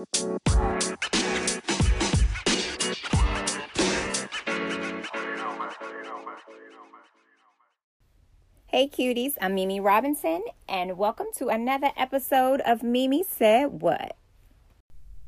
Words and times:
Hey 0.00 0.06
cuties, 8.88 9.34
I'm 9.42 9.54
Mimi 9.54 9.78
Robinson, 9.78 10.42
and 10.66 10.96
welcome 10.96 11.26
to 11.36 11.48
another 11.48 11.90
episode 11.98 12.62
of 12.62 12.82
Mimi 12.82 13.22
Said 13.22 13.82
What. 13.82 14.16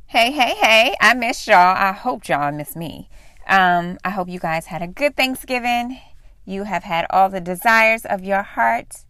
Hey, 0.07 0.30
hey, 0.30 0.55
hey, 0.55 0.95
I 1.02 1.12
miss 1.12 1.46
y'all. 1.46 1.77
I 1.77 1.93
hope 1.93 2.27
y'all 2.27 2.50
miss 2.50 2.75
me. 2.75 3.11
Um, 3.46 3.98
I 4.07 4.09
hope 4.09 4.30
you 4.30 4.41
guys 4.41 4.66
had 4.66 4.80
a 4.80 4.86
good 4.86 5.18
Thanksgiving. 5.18 6.00
You 6.46 6.62
have 6.62 6.84
had 6.84 7.04
all 7.11 7.29
the 7.29 7.43
desires 7.43 8.07
of 8.07 8.25
your 8.25 8.43
heart. 8.43 9.04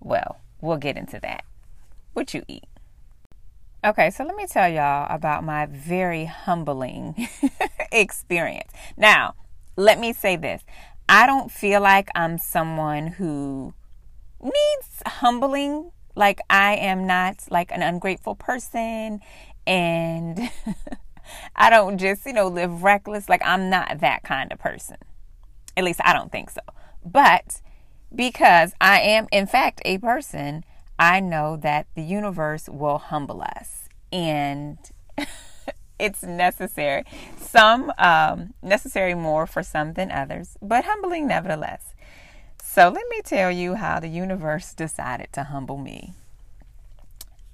Well, 0.00 0.38
we'll 0.62 0.78
get 0.78 0.96
into 0.96 1.20
that. 1.20 1.44
What 2.14 2.32
you 2.32 2.44
eat? 2.48 2.64
Okay, 3.84 4.10
so 4.10 4.22
let 4.24 4.36
me 4.36 4.46
tell 4.46 4.68
y'all 4.68 5.08
about 5.12 5.42
my 5.42 5.66
very 5.66 6.24
humbling 6.24 7.28
experience. 7.92 8.70
Now, 8.96 9.34
let 9.74 9.98
me 9.98 10.12
say 10.12 10.36
this 10.36 10.62
I 11.08 11.26
don't 11.26 11.50
feel 11.50 11.80
like 11.80 12.08
I'm 12.14 12.38
someone 12.38 13.08
who 13.08 13.74
needs 14.40 15.02
humbling. 15.04 15.90
Like, 16.14 16.40
I 16.48 16.76
am 16.76 17.08
not 17.08 17.38
like 17.50 17.72
an 17.72 17.82
ungrateful 17.82 18.36
person 18.36 19.20
and 19.66 20.38
I 21.56 21.68
don't 21.68 21.98
just, 21.98 22.24
you 22.24 22.34
know, 22.34 22.46
live 22.46 22.84
reckless. 22.84 23.28
Like, 23.28 23.42
I'm 23.44 23.68
not 23.68 23.98
that 23.98 24.22
kind 24.22 24.52
of 24.52 24.60
person. 24.60 24.98
At 25.76 25.82
least 25.82 26.00
I 26.04 26.12
don't 26.12 26.30
think 26.30 26.50
so. 26.50 26.60
But 27.04 27.60
because 28.14 28.74
I 28.80 29.00
am, 29.00 29.26
in 29.32 29.48
fact, 29.48 29.82
a 29.84 29.98
person, 29.98 30.64
I 31.02 31.18
know 31.18 31.56
that 31.56 31.88
the 31.96 32.02
universe 32.02 32.68
will 32.68 32.98
humble 32.98 33.42
us. 33.42 33.88
And 34.12 34.78
it's 35.98 36.22
necessary. 36.22 37.02
Some 37.36 37.92
um, 37.98 38.54
necessary 38.62 39.16
more 39.16 39.48
for 39.48 39.64
some 39.64 39.94
than 39.94 40.12
others, 40.12 40.56
but 40.62 40.84
humbling 40.84 41.26
nevertheless. 41.26 41.96
So 42.62 42.88
let 42.88 43.02
me 43.10 43.20
tell 43.24 43.50
you 43.50 43.74
how 43.74 43.98
the 43.98 44.06
universe 44.06 44.74
decided 44.74 45.32
to 45.32 45.42
humble 45.42 45.76
me. 45.76 46.14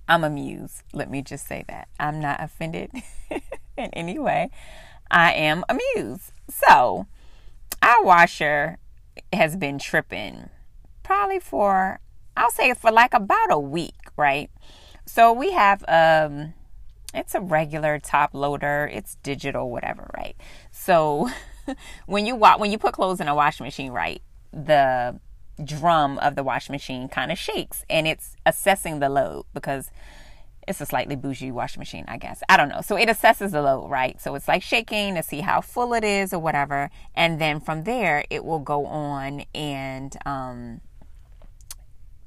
I'm 0.06 0.24
amused. 0.24 0.82
Let 0.92 1.10
me 1.10 1.22
just 1.22 1.46
say 1.46 1.64
that. 1.68 1.88
I'm 1.98 2.20
not 2.20 2.42
offended 2.42 2.90
in 3.30 3.88
any 3.94 4.18
way. 4.18 4.50
I 5.10 5.32
am 5.32 5.64
amused. 5.70 6.32
So, 6.50 7.06
our 7.80 8.04
washer 8.04 8.76
has 9.32 9.56
been 9.56 9.78
tripping 9.78 10.50
probably 11.02 11.38
for, 11.38 12.00
I'll 12.38 12.50
say 12.52 12.72
for 12.74 12.90
like 12.92 13.14
about 13.14 13.50
a 13.50 13.58
week, 13.58 13.96
right? 14.16 14.48
So, 15.06 15.32
we 15.32 15.52
have, 15.52 15.84
um, 15.88 16.54
it's 17.12 17.34
a 17.34 17.40
regular 17.40 17.98
top 17.98 18.34
loader, 18.34 18.88
it's 18.92 19.16
digital, 19.22 19.70
whatever, 19.70 20.10
right? 20.16 20.36
So, 20.70 21.28
when 22.06 22.26
you 22.26 22.36
wa- 22.36 22.58
when 22.58 22.70
you 22.70 22.78
put 22.78 22.94
clothes 22.94 23.20
in 23.20 23.26
a 23.28 23.34
washing 23.34 23.64
machine, 23.64 23.90
right, 23.90 24.22
the 24.52 25.18
drum 25.64 26.18
of 26.18 26.36
the 26.36 26.44
washing 26.44 26.72
machine 26.72 27.08
kind 27.08 27.32
of 27.32 27.38
shakes 27.38 27.84
and 27.90 28.06
it's 28.06 28.36
assessing 28.46 29.00
the 29.00 29.08
load 29.08 29.44
because 29.52 29.90
it's 30.68 30.80
a 30.80 30.86
slightly 30.86 31.16
bougie 31.16 31.50
washing 31.50 31.80
machine, 31.80 32.04
I 32.06 32.18
guess. 32.18 32.42
I 32.48 32.56
don't 32.56 32.68
know. 32.68 32.82
So 32.82 32.96
it 32.96 33.08
assesses 33.08 33.52
the 33.52 33.62
load, 33.62 33.88
right? 33.88 34.20
So 34.20 34.34
it's 34.34 34.46
like 34.46 34.62
shaking 34.62 35.14
to 35.14 35.22
see 35.22 35.40
how 35.40 35.62
full 35.62 35.94
it 35.94 36.04
is 36.04 36.32
or 36.32 36.38
whatever. 36.38 36.90
And 37.14 37.40
then 37.40 37.58
from 37.58 37.84
there, 37.84 38.24
it 38.30 38.44
will 38.44 38.58
go 38.58 38.84
on 38.86 39.44
and 39.54 40.14
um, 40.26 40.80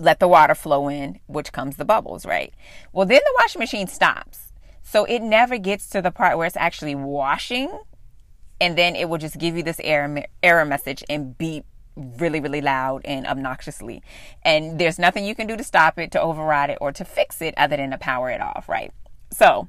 let 0.02 0.20
the 0.20 0.28
water 0.28 0.56
flow 0.56 0.90
in, 0.90 1.20
which 1.28 1.52
comes 1.52 1.78
the 1.78 1.86
bubbles, 1.86 2.26
right? 2.26 2.54
Well, 2.92 3.06
then 3.06 3.22
the 3.24 3.36
washing 3.40 3.60
machine 3.60 3.88
stops. 3.88 4.52
So 4.84 5.06
it 5.06 5.22
never 5.22 5.58
gets 5.58 5.88
to 5.92 6.02
the 6.02 6.12
part 6.12 6.38
where 6.38 6.48
it's 6.48 6.58
actually 6.58 6.96
washing. 6.96 7.72
And 8.60 8.78
then 8.78 8.96
it 8.96 9.10
will 9.10 9.18
just 9.18 9.40
give 9.40 9.56
you 9.56 9.64
this 9.64 9.80
error, 9.84 10.24
error 10.44 10.66
message 10.66 11.04
and 11.10 11.38
beep 11.38 11.66
really, 11.96 12.40
really 12.40 12.62
loud 12.62 13.02
and 13.06 13.26
obnoxiously. 13.26 14.02
And 14.44 14.80
there's 14.80 15.00
nothing 15.00 15.26
you 15.26 15.36
can 15.36 15.48
do 15.48 15.58
to 15.58 15.64
stop 15.64 15.98
it, 16.00 16.12
to 16.12 16.22
override 16.22 16.70
it, 16.70 16.78
or 16.82 16.92
to 16.92 17.06
fix 17.06 17.42
it 17.42 17.54
other 17.58 17.78
than 17.78 17.92
to 17.92 17.98
power 17.98 18.30
it 18.30 18.42
off, 18.42 18.70
right? 18.70 18.92
So 19.32 19.68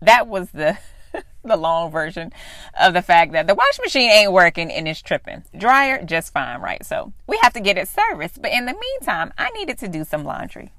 that 0.00 0.26
was 0.26 0.50
the 0.50 0.78
the 1.44 1.56
long 1.56 1.90
version 1.90 2.32
of 2.78 2.94
the 2.94 3.02
fact 3.02 3.32
that 3.32 3.46
the 3.46 3.54
washing 3.54 3.82
machine 3.82 4.10
ain't 4.10 4.32
working 4.32 4.70
and 4.70 4.88
it's 4.88 5.02
tripping. 5.02 5.44
Dryer, 5.56 6.02
just 6.04 6.32
fine, 6.32 6.60
right? 6.60 6.84
So 6.84 7.12
we 7.26 7.38
have 7.42 7.52
to 7.54 7.60
get 7.60 7.78
it 7.78 7.88
serviced. 7.88 8.40
But 8.40 8.52
in 8.52 8.66
the 8.66 8.74
meantime, 8.74 9.32
I 9.38 9.50
needed 9.50 9.78
to 9.78 9.88
do 9.88 10.04
some 10.04 10.24
laundry. 10.24 10.72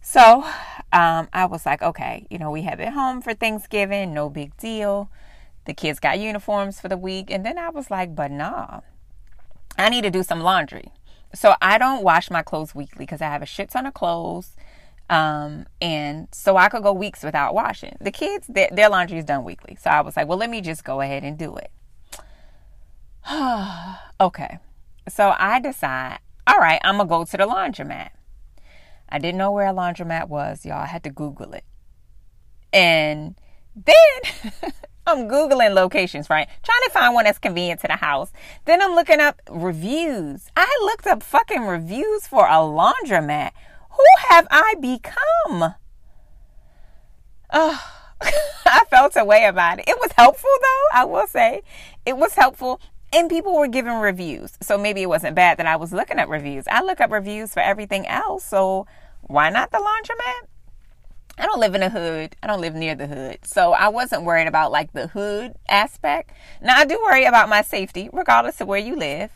So 0.00 0.44
um, 0.92 1.28
I 1.32 1.46
was 1.48 1.64
like, 1.64 1.82
okay, 1.82 2.26
you 2.28 2.38
know, 2.38 2.50
we 2.50 2.62
have 2.62 2.80
it 2.80 2.92
home 2.92 3.22
for 3.22 3.34
Thanksgiving, 3.34 4.12
no 4.12 4.28
big 4.28 4.56
deal. 4.56 5.10
The 5.64 5.74
kids 5.74 6.00
got 6.00 6.18
uniforms 6.18 6.80
for 6.80 6.88
the 6.88 6.96
week. 6.96 7.30
And 7.30 7.46
then 7.46 7.56
I 7.56 7.70
was 7.70 7.90
like, 7.90 8.14
but 8.16 8.30
nah, 8.30 8.80
I 9.78 9.88
need 9.88 10.02
to 10.02 10.10
do 10.10 10.22
some 10.22 10.40
laundry. 10.40 10.92
So 11.34 11.54
I 11.62 11.78
don't 11.78 12.02
wash 12.02 12.30
my 12.30 12.42
clothes 12.42 12.74
weekly 12.74 13.04
because 13.04 13.22
I 13.22 13.26
have 13.26 13.42
a 13.42 13.46
shit 13.46 13.70
ton 13.70 13.86
of 13.86 13.94
clothes. 13.94 14.56
Um, 15.12 15.66
and 15.82 16.26
so 16.32 16.56
I 16.56 16.70
could 16.70 16.82
go 16.82 16.94
weeks 16.94 17.22
without 17.22 17.52
washing. 17.52 17.98
The 18.00 18.10
kids, 18.10 18.46
their, 18.46 18.70
their 18.72 18.88
laundry 18.88 19.18
is 19.18 19.26
done 19.26 19.44
weekly. 19.44 19.76
So 19.78 19.90
I 19.90 20.00
was 20.00 20.16
like, 20.16 20.26
well, 20.26 20.38
let 20.38 20.48
me 20.48 20.62
just 20.62 20.84
go 20.84 21.02
ahead 21.02 21.22
and 21.22 21.36
do 21.36 21.54
it. 21.56 21.70
okay. 24.20 24.58
So 25.10 25.34
I 25.38 25.60
decide, 25.60 26.18
all 26.46 26.56
right, 26.56 26.80
I'm 26.82 26.96
going 26.96 27.08
to 27.08 27.10
go 27.10 27.24
to 27.26 27.36
the 27.36 27.46
laundromat. 27.46 28.08
I 29.06 29.18
didn't 29.18 29.36
know 29.36 29.52
where 29.52 29.66
a 29.66 29.74
laundromat 29.74 30.28
was, 30.28 30.64
y'all. 30.64 30.78
I 30.78 30.86
had 30.86 31.04
to 31.04 31.10
Google 31.10 31.52
it. 31.52 31.64
And 32.72 33.34
then 33.76 33.92
I'm 35.06 35.28
Googling 35.28 35.74
locations, 35.74 36.30
right? 36.30 36.48
Trying 36.62 36.82
to 36.84 36.90
find 36.90 37.12
one 37.12 37.24
that's 37.24 37.38
convenient 37.38 37.82
to 37.82 37.88
the 37.88 37.96
house. 37.96 38.32
Then 38.64 38.80
I'm 38.80 38.94
looking 38.94 39.20
up 39.20 39.42
reviews. 39.50 40.50
I 40.56 40.74
looked 40.84 41.06
up 41.06 41.22
fucking 41.22 41.66
reviews 41.66 42.26
for 42.26 42.46
a 42.46 42.52
laundromat. 42.52 43.50
Who 43.92 44.04
have 44.28 44.46
I 44.50 44.74
become? 44.80 45.74
Oh, 47.52 47.92
I 48.66 48.84
felt 48.88 49.16
a 49.16 49.24
way 49.24 49.44
about 49.44 49.78
it. 49.78 49.88
It 49.88 49.98
was 50.00 50.12
helpful 50.16 50.50
though, 50.60 50.98
I 50.98 51.04
will 51.04 51.26
say. 51.26 51.62
It 52.06 52.16
was 52.16 52.34
helpful. 52.34 52.80
And 53.12 53.28
people 53.28 53.54
were 53.54 53.68
giving 53.68 53.94
reviews. 53.94 54.56
So 54.62 54.78
maybe 54.78 55.02
it 55.02 55.08
wasn't 55.08 55.36
bad 55.36 55.58
that 55.58 55.66
I 55.66 55.76
was 55.76 55.92
looking 55.92 56.18
at 56.18 56.30
reviews. 56.30 56.64
I 56.70 56.82
look 56.82 57.00
up 57.00 57.10
reviews 57.10 57.52
for 57.52 57.60
everything 57.60 58.06
else. 58.06 58.44
So 58.44 58.86
why 59.20 59.50
not 59.50 59.70
the 59.70 59.78
laundromat? 59.78 60.48
I 61.38 61.46
don't 61.46 61.60
live 61.60 61.74
in 61.74 61.82
a 61.82 61.90
hood. 61.90 62.36
I 62.42 62.46
don't 62.46 62.60
live 62.60 62.74
near 62.74 62.94
the 62.94 63.06
hood. 63.06 63.38
So 63.44 63.72
I 63.72 63.88
wasn't 63.88 64.24
worried 64.24 64.48
about 64.48 64.72
like 64.72 64.92
the 64.92 65.08
hood 65.08 65.54
aspect. 65.68 66.30
Now 66.62 66.76
I 66.76 66.84
do 66.84 66.98
worry 67.02 67.24
about 67.24 67.48
my 67.48 67.62
safety, 67.62 68.08
regardless 68.12 68.60
of 68.60 68.68
where 68.68 68.78
you 68.78 68.96
live. 68.96 69.30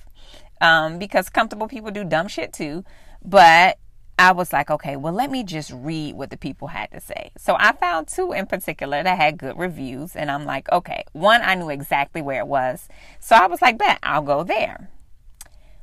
Um, 0.61 0.99
because 0.99 1.29
comfortable 1.29 1.69
people 1.69 1.91
do 1.91 2.05
dumb 2.05 2.29
shit 2.29 2.53
too. 2.53 2.85
But 3.23 3.79
I 4.19 4.33
was 4.33 4.53
like, 4.53 4.71
okay, 4.71 4.97
well, 4.97 5.13
let 5.13 5.31
me 5.31 5.45
just 5.45 5.71
read 5.71 6.15
what 6.15 6.31
the 6.31 6.39
people 6.39 6.69
had 6.69 6.91
to 6.93 7.01
say. 7.01 7.33
So 7.37 7.55
I 7.59 7.73
found 7.73 8.09
two 8.09 8.33
in 8.33 8.47
particular 8.47 9.03
that 9.03 9.19
had 9.19 9.37
good 9.37 9.59
reviews. 9.59 10.17
And 10.17 10.31
I'm 10.31 10.47
like, 10.47 10.71
okay, 10.73 11.05
one, 11.13 11.43
I 11.43 11.55
knew 11.55 11.69
exactly 11.69 12.23
where 12.23 12.41
it 12.41 12.47
was. 12.47 12.89
So 13.21 13.37
I 13.37 13.47
was 13.47 13.61
like, 13.61 13.77
bet, 13.77 13.99
I'll 14.03 14.23
go 14.23 14.43
there. 14.43 14.89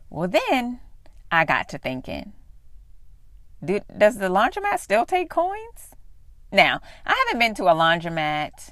Well, 0.09 0.27
then 0.27 0.79
I 1.31 1.45
got 1.45 1.69
to 1.69 1.77
thinking, 1.77 2.33
does 3.63 4.17
the 4.17 4.29
laundromat 4.29 4.79
still 4.79 5.05
take 5.05 5.29
coins? 5.29 5.91
Now, 6.51 6.81
I 7.05 7.15
haven't 7.25 7.39
been 7.39 7.55
to 7.55 7.65
a 7.65 7.75
laundromat 7.75 8.71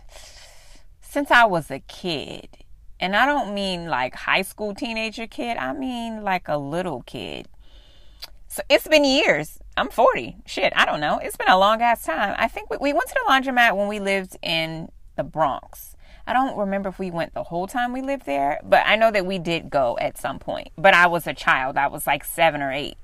since 1.01 1.29
I 1.29 1.45
was 1.45 1.69
a 1.69 1.79
kid. 1.79 2.49
And 2.99 3.15
I 3.15 3.25
don't 3.25 3.53
mean 3.53 3.87
like 3.87 4.15
high 4.15 4.43
school 4.43 4.75
teenager 4.75 5.25
kid, 5.27 5.57
I 5.57 5.73
mean 5.73 6.23
like 6.23 6.47
a 6.47 6.57
little 6.57 7.01
kid. 7.03 7.47
So 8.51 8.61
it's 8.67 8.85
been 8.85 9.05
years. 9.05 9.59
I'm 9.77 9.87
40. 9.87 10.35
Shit, 10.45 10.73
I 10.75 10.85
don't 10.85 10.99
know. 10.99 11.19
It's 11.19 11.37
been 11.37 11.47
a 11.47 11.57
long 11.57 11.81
ass 11.81 12.03
time. 12.03 12.35
I 12.37 12.49
think 12.49 12.69
we, 12.69 12.75
we 12.81 12.91
went 12.91 13.07
to 13.07 13.15
the 13.15 13.31
laundromat 13.31 13.77
when 13.77 13.87
we 13.87 14.01
lived 14.01 14.35
in 14.41 14.91
the 15.15 15.23
Bronx. 15.23 15.95
I 16.27 16.33
don't 16.33 16.57
remember 16.57 16.89
if 16.89 16.99
we 16.99 17.11
went 17.11 17.33
the 17.33 17.43
whole 17.43 17.65
time 17.65 17.93
we 17.93 18.01
lived 18.01 18.25
there, 18.25 18.59
but 18.61 18.83
I 18.85 18.97
know 18.97 19.09
that 19.09 19.25
we 19.25 19.39
did 19.39 19.69
go 19.69 19.97
at 20.01 20.17
some 20.17 20.37
point. 20.37 20.67
But 20.77 20.93
I 20.93 21.07
was 21.07 21.27
a 21.27 21.33
child. 21.33 21.77
I 21.77 21.87
was 21.87 22.05
like 22.05 22.25
seven 22.25 22.61
or 22.61 22.73
eight. 22.73 22.97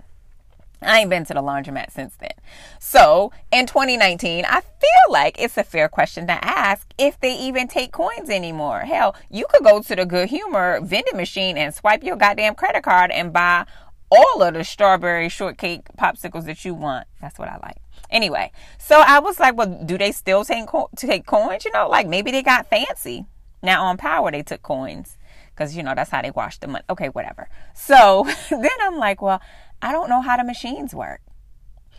I 0.81 0.99
ain't 0.99 1.09
been 1.09 1.25
to 1.25 1.33
the 1.33 1.41
laundromat 1.41 1.91
since 1.91 2.15
then. 2.17 2.33
So 2.79 3.31
in 3.49 3.67
2019, 3.67 4.43
I 4.45 4.59
feel 4.59 5.11
like 5.11 5.41
it's 5.41 5.57
a 5.57 5.63
fair 5.63 5.87
question 5.87 6.27
to 6.27 6.33
ask 6.43 6.87
if 6.97 7.19
they 7.21 7.33
even 7.33 7.69
take 7.69 7.93
coins 7.93 8.29
anymore. 8.29 8.81
Hell, 8.81 9.15
you 9.31 9.45
could 9.49 9.63
go 9.63 9.81
to 9.81 9.95
the 9.95 10.05
Good 10.05 10.29
Humor 10.29 10.81
vending 10.83 11.15
machine 11.15 11.57
and 11.57 11.73
swipe 11.73 12.03
your 12.03 12.17
goddamn 12.17 12.53
credit 12.53 12.83
card 12.83 13.11
and 13.11 13.31
buy 13.31 13.65
all 14.09 14.41
of 14.41 14.53
the 14.53 14.63
strawberry 14.63 15.29
shortcake 15.29 15.85
popsicles 15.97 16.45
that 16.45 16.63
you 16.65 16.73
want. 16.73 17.07
That's 17.21 17.37
what 17.37 17.49
I 17.49 17.57
like. 17.57 17.77
Anyway, 18.09 18.51
so 18.79 19.01
I 19.05 19.19
was 19.19 19.39
like, 19.39 19.57
well, 19.57 19.83
do 19.85 19.97
they 19.97 20.11
still 20.11 20.45
take, 20.45 20.67
co- 20.67 20.89
take 20.95 21.25
coins? 21.25 21.65
You 21.65 21.71
know, 21.71 21.89
like 21.89 22.07
maybe 22.07 22.31
they 22.31 22.41
got 22.41 22.69
fancy. 22.69 23.25
Now 23.61 23.85
on 23.85 23.97
Power, 23.97 24.31
they 24.31 24.43
took 24.43 24.61
coins 24.61 25.17
because, 25.53 25.75
you 25.75 25.83
know, 25.83 25.93
that's 25.95 26.11
how 26.11 26.21
they 26.21 26.31
wash 26.31 26.59
the 26.59 26.67
money. 26.67 26.85
Okay, 26.89 27.07
whatever. 27.07 27.49
So 27.73 28.25
then 28.49 28.69
I'm 28.81 28.97
like, 28.97 29.21
well, 29.21 29.41
I 29.81 29.91
don't 29.91 30.09
know 30.09 30.21
how 30.21 30.37
the 30.37 30.43
machines 30.43 30.93
work. 30.93 31.21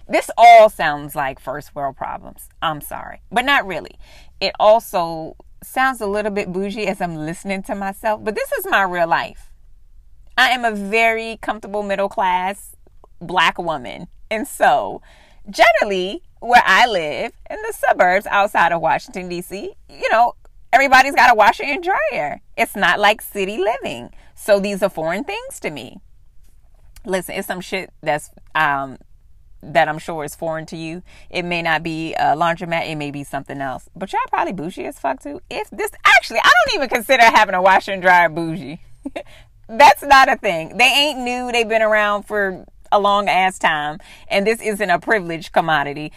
This 0.08 0.30
all 0.38 0.70
sounds 0.70 1.14
like 1.14 1.38
first 1.38 1.74
world 1.74 1.96
problems. 1.96 2.48
I'm 2.62 2.80
sorry, 2.80 3.20
but 3.30 3.44
not 3.44 3.66
really. 3.66 3.98
It 4.40 4.52
also 4.58 5.36
sounds 5.62 6.00
a 6.00 6.06
little 6.06 6.30
bit 6.30 6.52
bougie 6.52 6.86
as 6.86 7.00
I'm 7.02 7.16
listening 7.16 7.62
to 7.64 7.74
myself, 7.74 8.24
but 8.24 8.34
this 8.34 8.50
is 8.52 8.66
my 8.66 8.82
real 8.84 9.08
life. 9.08 9.47
I 10.38 10.50
am 10.50 10.64
a 10.64 10.70
very 10.70 11.36
comfortable 11.42 11.82
middle 11.82 12.08
class 12.08 12.76
black 13.20 13.58
woman. 13.58 14.06
And 14.30 14.46
so, 14.46 15.02
generally, 15.50 16.22
where 16.38 16.62
I 16.64 16.86
live 16.86 17.32
in 17.50 17.56
the 17.62 17.72
suburbs 17.72 18.24
outside 18.26 18.70
of 18.70 18.80
Washington, 18.80 19.28
D.C., 19.28 19.74
you 19.90 20.08
know, 20.12 20.34
everybody's 20.72 21.16
got 21.16 21.32
a 21.32 21.34
washer 21.34 21.64
and 21.64 21.82
dryer. 21.82 22.40
It's 22.56 22.76
not 22.76 23.00
like 23.00 23.20
city 23.20 23.58
living. 23.58 24.10
So, 24.36 24.60
these 24.60 24.80
are 24.80 24.88
foreign 24.88 25.24
things 25.24 25.58
to 25.58 25.70
me. 25.70 25.98
Listen, 27.04 27.34
it's 27.34 27.48
some 27.48 27.60
shit 27.60 27.92
that's 28.00 28.30
um, 28.54 28.98
that 29.60 29.88
I'm 29.88 29.98
sure 29.98 30.22
is 30.22 30.36
foreign 30.36 30.66
to 30.66 30.76
you. 30.76 31.02
It 31.30 31.44
may 31.44 31.62
not 31.62 31.82
be 31.82 32.14
a 32.14 32.36
laundromat, 32.36 32.88
it 32.88 32.94
may 32.94 33.10
be 33.10 33.24
something 33.24 33.60
else. 33.60 33.88
But 33.96 34.12
y'all 34.12 34.20
probably 34.28 34.52
bougie 34.52 34.84
as 34.84 35.00
fuck 35.00 35.20
too. 35.20 35.40
If 35.50 35.68
this 35.70 35.90
actually, 36.04 36.38
I 36.38 36.52
don't 36.66 36.76
even 36.76 36.88
consider 36.88 37.24
having 37.24 37.56
a 37.56 37.62
washer 37.62 37.90
and 37.90 38.02
dryer 38.02 38.28
bougie. 38.28 38.80
That's 39.68 40.02
not 40.02 40.30
a 40.30 40.36
thing. 40.36 40.76
They 40.78 40.84
ain't 40.84 41.20
new. 41.20 41.52
They've 41.52 41.68
been 41.68 41.82
around 41.82 42.22
for 42.22 42.64
a 42.90 42.98
long 42.98 43.28
ass 43.28 43.58
time. 43.58 43.98
And 44.28 44.46
this 44.46 44.60
isn't 44.62 44.90
a 44.90 44.98
privileged 44.98 45.52
commodity. 45.52 46.12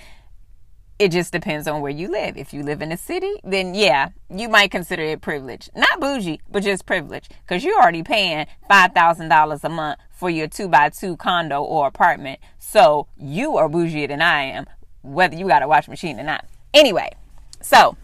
It 1.00 1.12
just 1.12 1.31
depends 1.31 1.68
on 1.68 1.81
where 1.81 1.92
you 1.92 2.09
live. 2.09 2.38
If 2.38 2.53
you 2.53 2.63
live 2.63 2.81
in 2.81 2.92
a 2.92 2.98
city, 2.98 3.33
then 3.44 3.74
yeah, 3.74 4.09
you 4.30 4.48
might 4.48 4.69
consider 4.71 5.01
it 5.01 5.21
privilege. 5.21 5.69
Not 5.75 6.00
bougie, 6.00 6.39
but 6.50 6.63
just 6.63 6.86
privilege. 6.86 7.27
Because 7.42 7.63
you're 7.63 7.81
already 7.81 8.03
paying 8.03 8.45
$5,000 8.69 9.63
a 9.63 9.69
month 9.69 10.00
for 10.12 10.30
your 10.30 10.47
two 10.47 10.68
by 10.68 10.89
two 10.89 11.18
condo 11.18 11.62
or 11.63 11.88
apartment. 11.88 12.39
So 12.59 13.07
you 13.18 13.57
are 13.57 13.68
bougier 13.68 14.07
than 14.07 14.21
I 14.21 14.44
am, 14.44 14.65
whether 15.01 15.36
you 15.36 15.47
got 15.47 15.63
a 15.63 15.68
wash 15.68 15.88
machine 15.88 16.19
or 16.19 16.24
not. 16.24 16.45
Anyway, 16.74 17.09
so 17.62 17.97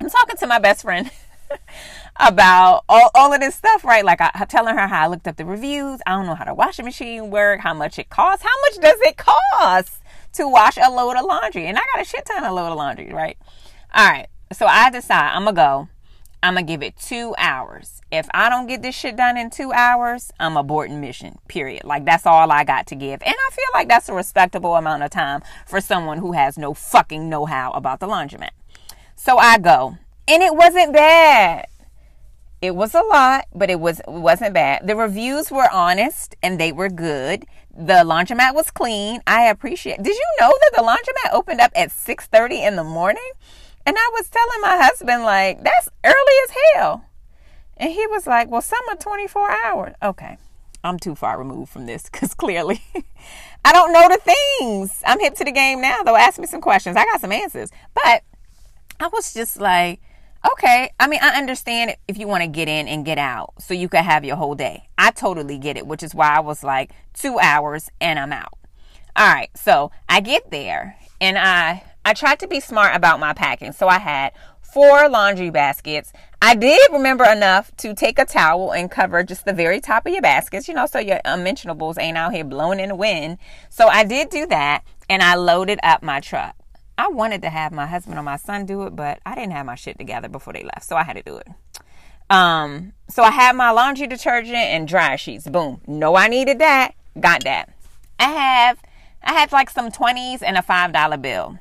I'm 0.00 0.08
talking 0.08 0.36
to 0.36 0.46
my 0.46 0.60
best 0.60 0.82
friend 0.82 1.10
about 2.16 2.84
all, 2.88 3.10
all 3.14 3.32
of 3.32 3.40
this 3.40 3.54
stuff, 3.54 3.84
right? 3.84 4.04
Like 4.04 4.20
I, 4.20 4.44
telling 4.48 4.76
her 4.76 4.86
how 4.86 5.04
I 5.04 5.06
looked 5.06 5.26
up 5.26 5.36
the 5.36 5.44
reviews. 5.44 6.00
I 6.06 6.12
don't 6.12 6.26
know 6.26 6.34
how 6.34 6.44
the 6.44 6.54
washing 6.54 6.84
machine 6.84 7.30
work, 7.30 7.60
how 7.60 7.74
much 7.74 7.98
it 7.98 8.10
costs. 8.10 8.44
How 8.44 8.60
much 8.68 8.82
does 8.82 9.00
it 9.00 9.16
cost 9.16 10.00
to 10.34 10.48
wash 10.48 10.76
a 10.76 10.90
load 10.90 11.16
of 11.16 11.24
laundry? 11.24 11.66
And 11.66 11.78
I 11.78 11.82
got 11.94 12.02
a 12.02 12.04
shit 12.04 12.24
ton 12.26 12.44
of 12.44 12.52
load 12.52 12.70
of 12.70 12.76
laundry, 12.76 13.12
right? 13.12 13.36
All 13.94 14.08
right. 14.08 14.28
So 14.52 14.66
I 14.66 14.90
decide 14.90 15.32
I'm 15.34 15.44
gonna 15.44 15.56
go. 15.56 15.88
I'm 16.42 16.54
gonna 16.54 16.66
give 16.66 16.82
it 16.82 16.96
two 16.96 17.34
hours. 17.38 18.00
If 18.10 18.28
I 18.34 18.50
don't 18.50 18.66
get 18.66 18.82
this 18.82 18.94
shit 18.94 19.16
done 19.16 19.36
in 19.36 19.48
two 19.48 19.72
hours, 19.72 20.32
I'm 20.40 20.54
aborting 20.54 21.00
mission. 21.00 21.38
Period. 21.48 21.84
Like 21.84 22.04
that's 22.04 22.26
all 22.26 22.50
I 22.50 22.64
got 22.64 22.86
to 22.88 22.94
give. 22.94 23.22
And 23.22 23.34
I 23.34 23.50
feel 23.52 23.64
like 23.72 23.88
that's 23.88 24.08
a 24.08 24.12
respectable 24.14 24.74
amount 24.74 25.02
of 25.02 25.10
time 25.10 25.42
for 25.66 25.80
someone 25.80 26.18
who 26.18 26.32
has 26.32 26.58
no 26.58 26.74
fucking 26.74 27.28
know 27.28 27.46
how 27.46 27.70
about 27.72 28.00
the 28.00 28.08
laundromat. 28.08 28.50
So 29.14 29.38
I 29.38 29.58
go. 29.58 29.98
And 30.28 30.42
it 30.42 30.54
wasn't 30.54 30.92
bad. 30.92 31.66
It 32.60 32.76
was 32.76 32.94
a 32.94 33.02
lot, 33.02 33.46
but 33.52 33.70
it 33.70 33.80
was 33.80 33.98
it 34.00 34.08
wasn't 34.08 34.54
bad. 34.54 34.86
The 34.86 34.94
reviews 34.94 35.50
were 35.50 35.68
honest 35.72 36.36
and 36.42 36.60
they 36.60 36.70
were 36.70 36.88
good. 36.88 37.44
The 37.74 38.04
laundromat 38.04 38.54
was 38.54 38.70
clean. 38.70 39.20
I 39.26 39.48
appreciate. 39.48 40.02
Did 40.02 40.14
you 40.14 40.26
know 40.40 40.52
that 40.60 40.72
the 40.76 40.82
laundromat 40.82 41.34
opened 41.36 41.60
up 41.60 41.72
at 41.74 41.90
6:30 41.90 42.64
in 42.64 42.76
the 42.76 42.84
morning? 42.84 43.30
And 43.84 43.96
I 43.98 44.10
was 44.12 44.28
telling 44.28 44.60
my 44.60 44.76
husband 44.80 45.24
like, 45.24 45.64
that's 45.64 45.88
early 46.04 46.36
as 46.44 46.56
hell. 46.74 47.04
And 47.76 47.90
he 47.90 48.06
was 48.06 48.28
like, 48.28 48.48
"Well, 48.48 48.62
some 48.62 48.88
are 48.88 48.96
24 48.96 49.50
hours." 49.64 49.94
Okay. 50.00 50.36
I'm 50.84 51.00
too 51.00 51.16
far 51.16 51.38
removed 51.38 51.72
from 51.72 51.86
this 51.86 52.08
cuz 52.08 52.34
clearly 52.42 52.80
I 53.64 53.72
don't 53.72 53.92
know 53.92 54.08
the 54.08 54.18
things. 54.18 55.02
I'm 55.06 55.20
hip 55.20 55.34
to 55.36 55.44
the 55.44 55.52
game 55.52 55.80
now, 55.80 56.02
though. 56.02 56.16
Ask 56.16 56.38
me 56.38 56.46
some 56.46 56.60
questions. 56.60 56.96
I 56.96 57.04
got 57.04 57.20
some 57.20 57.32
answers. 57.32 57.70
But 57.94 58.22
I 58.98 59.08
was 59.08 59.32
just 59.32 59.60
like, 59.60 60.00
Okay. 60.50 60.90
I 60.98 61.06
mean, 61.06 61.20
I 61.22 61.38
understand 61.38 61.96
if 62.08 62.18
you 62.18 62.26
want 62.26 62.42
to 62.42 62.48
get 62.48 62.68
in 62.68 62.88
and 62.88 63.04
get 63.04 63.18
out 63.18 63.54
so 63.60 63.74
you 63.74 63.88
can 63.88 64.04
have 64.04 64.24
your 64.24 64.36
whole 64.36 64.54
day. 64.54 64.88
I 64.98 65.10
totally 65.12 65.58
get 65.58 65.76
it, 65.76 65.86
which 65.86 66.02
is 66.02 66.14
why 66.14 66.36
I 66.36 66.40
was 66.40 66.64
like 66.64 66.92
two 67.14 67.38
hours 67.38 67.90
and 68.00 68.18
I'm 68.18 68.32
out. 68.32 68.54
All 69.14 69.32
right. 69.32 69.50
So 69.56 69.92
I 70.08 70.20
get 70.20 70.50
there 70.50 70.96
and 71.20 71.38
I, 71.38 71.84
I 72.04 72.14
tried 72.14 72.40
to 72.40 72.48
be 72.48 72.60
smart 72.60 72.96
about 72.96 73.20
my 73.20 73.32
packing. 73.32 73.72
So 73.72 73.86
I 73.86 73.98
had 73.98 74.32
four 74.60 75.08
laundry 75.08 75.50
baskets. 75.50 76.12
I 76.40 76.54
did 76.54 76.80
remember 76.92 77.24
enough 77.24 77.76
to 77.76 77.94
take 77.94 78.18
a 78.18 78.24
towel 78.24 78.72
and 78.72 78.90
cover 78.90 79.22
just 79.22 79.44
the 79.44 79.52
very 79.52 79.80
top 79.80 80.06
of 80.06 80.12
your 80.12 80.22
baskets, 80.22 80.66
you 80.66 80.74
know, 80.74 80.86
so 80.86 80.98
your 80.98 81.20
unmentionables 81.24 81.98
ain't 81.98 82.16
out 82.16 82.32
here 82.32 82.44
blowing 82.44 82.80
in 82.80 82.88
the 82.88 82.94
wind. 82.96 83.38
So 83.68 83.86
I 83.86 84.04
did 84.04 84.30
do 84.30 84.46
that 84.46 84.82
and 85.10 85.22
I 85.22 85.34
loaded 85.34 85.78
up 85.82 86.02
my 86.02 86.20
truck. 86.20 86.56
I 86.98 87.08
wanted 87.08 87.42
to 87.42 87.50
have 87.50 87.72
my 87.72 87.86
husband 87.86 88.18
or 88.18 88.22
my 88.22 88.36
son 88.36 88.66
do 88.66 88.82
it, 88.82 88.94
but 88.94 89.20
I 89.24 89.34
didn't 89.34 89.52
have 89.52 89.66
my 89.66 89.74
shit 89.74 89.98
together 89.98 90.28
before 90.28 90.52
they 90.52 90.62
left, 90.62 90.84
so 90.84 90.96
I 90.96 91.02
had 91.02 91.16
to 91.16 91.22
do 91.22 91.36
it. 91.36 91.48
Um, 92.30 92.92
so 93.08 93.22
I 93.22 93.30
had 93.30 93.56
my 93.56 93.70
laundry 93.70 94.06
detergent 94.06 94.56
and 94.56 94.88
dryer 94.88 95.18
sheets. 95.18 95.46
Boom. 95.46 95.80
No, 95.86 96.16
I 96.16 96.28
needed 96.28 96.58
that. 96.60 96.92
Got 97.18 97.44
that. 97.44 97.74
I 98.18 98.28
have 98.28 98.78
I 99.22 99.32
had 99.32 99.52
like 99.52 99.70
some 99.70 99.90
20s 99.90 100.42
and 100.42 100.56
a 100.56 100.62
$5 100.62 101.22
bill. 101.22 101.58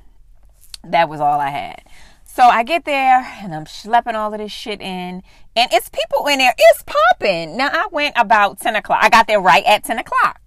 That 0.84 1.10
was 1.10 1.20
all 1.20 1.40
I 1.40 1.50
had. 1.50 1.84
So 2.26 2.44
I 2.44 2.64
get 2.64 2.86
there 2.86 3.28
and 3.42 3.54
I'm 3.54 3.66
schlepping 3.66 4.14
all 4.14 4.34
of 4.34 4.40
this 4.40 4.52
shit 4.52 4.82
in. 4.82 5.22
And 5.56 5.72
it's 5.74 5.90
people 5.90 6.28
in 6.28 6.40
there. 6.40 6.54
It's 6.58 6.84
popping. 6.84 7.58
Now 7.58 7.70
I 7.72 7.88
went 7.92 8.16
about 8.18 8.60
10 8.60 8.76
o'clock. 8.78 9.00
I 9.02 9.10
got 9.10 9.28
there 9.28 9.42
right 9.42 9.66
at 9.66 9.84
10 9.84 10.00
o'clock. 10.00 10.40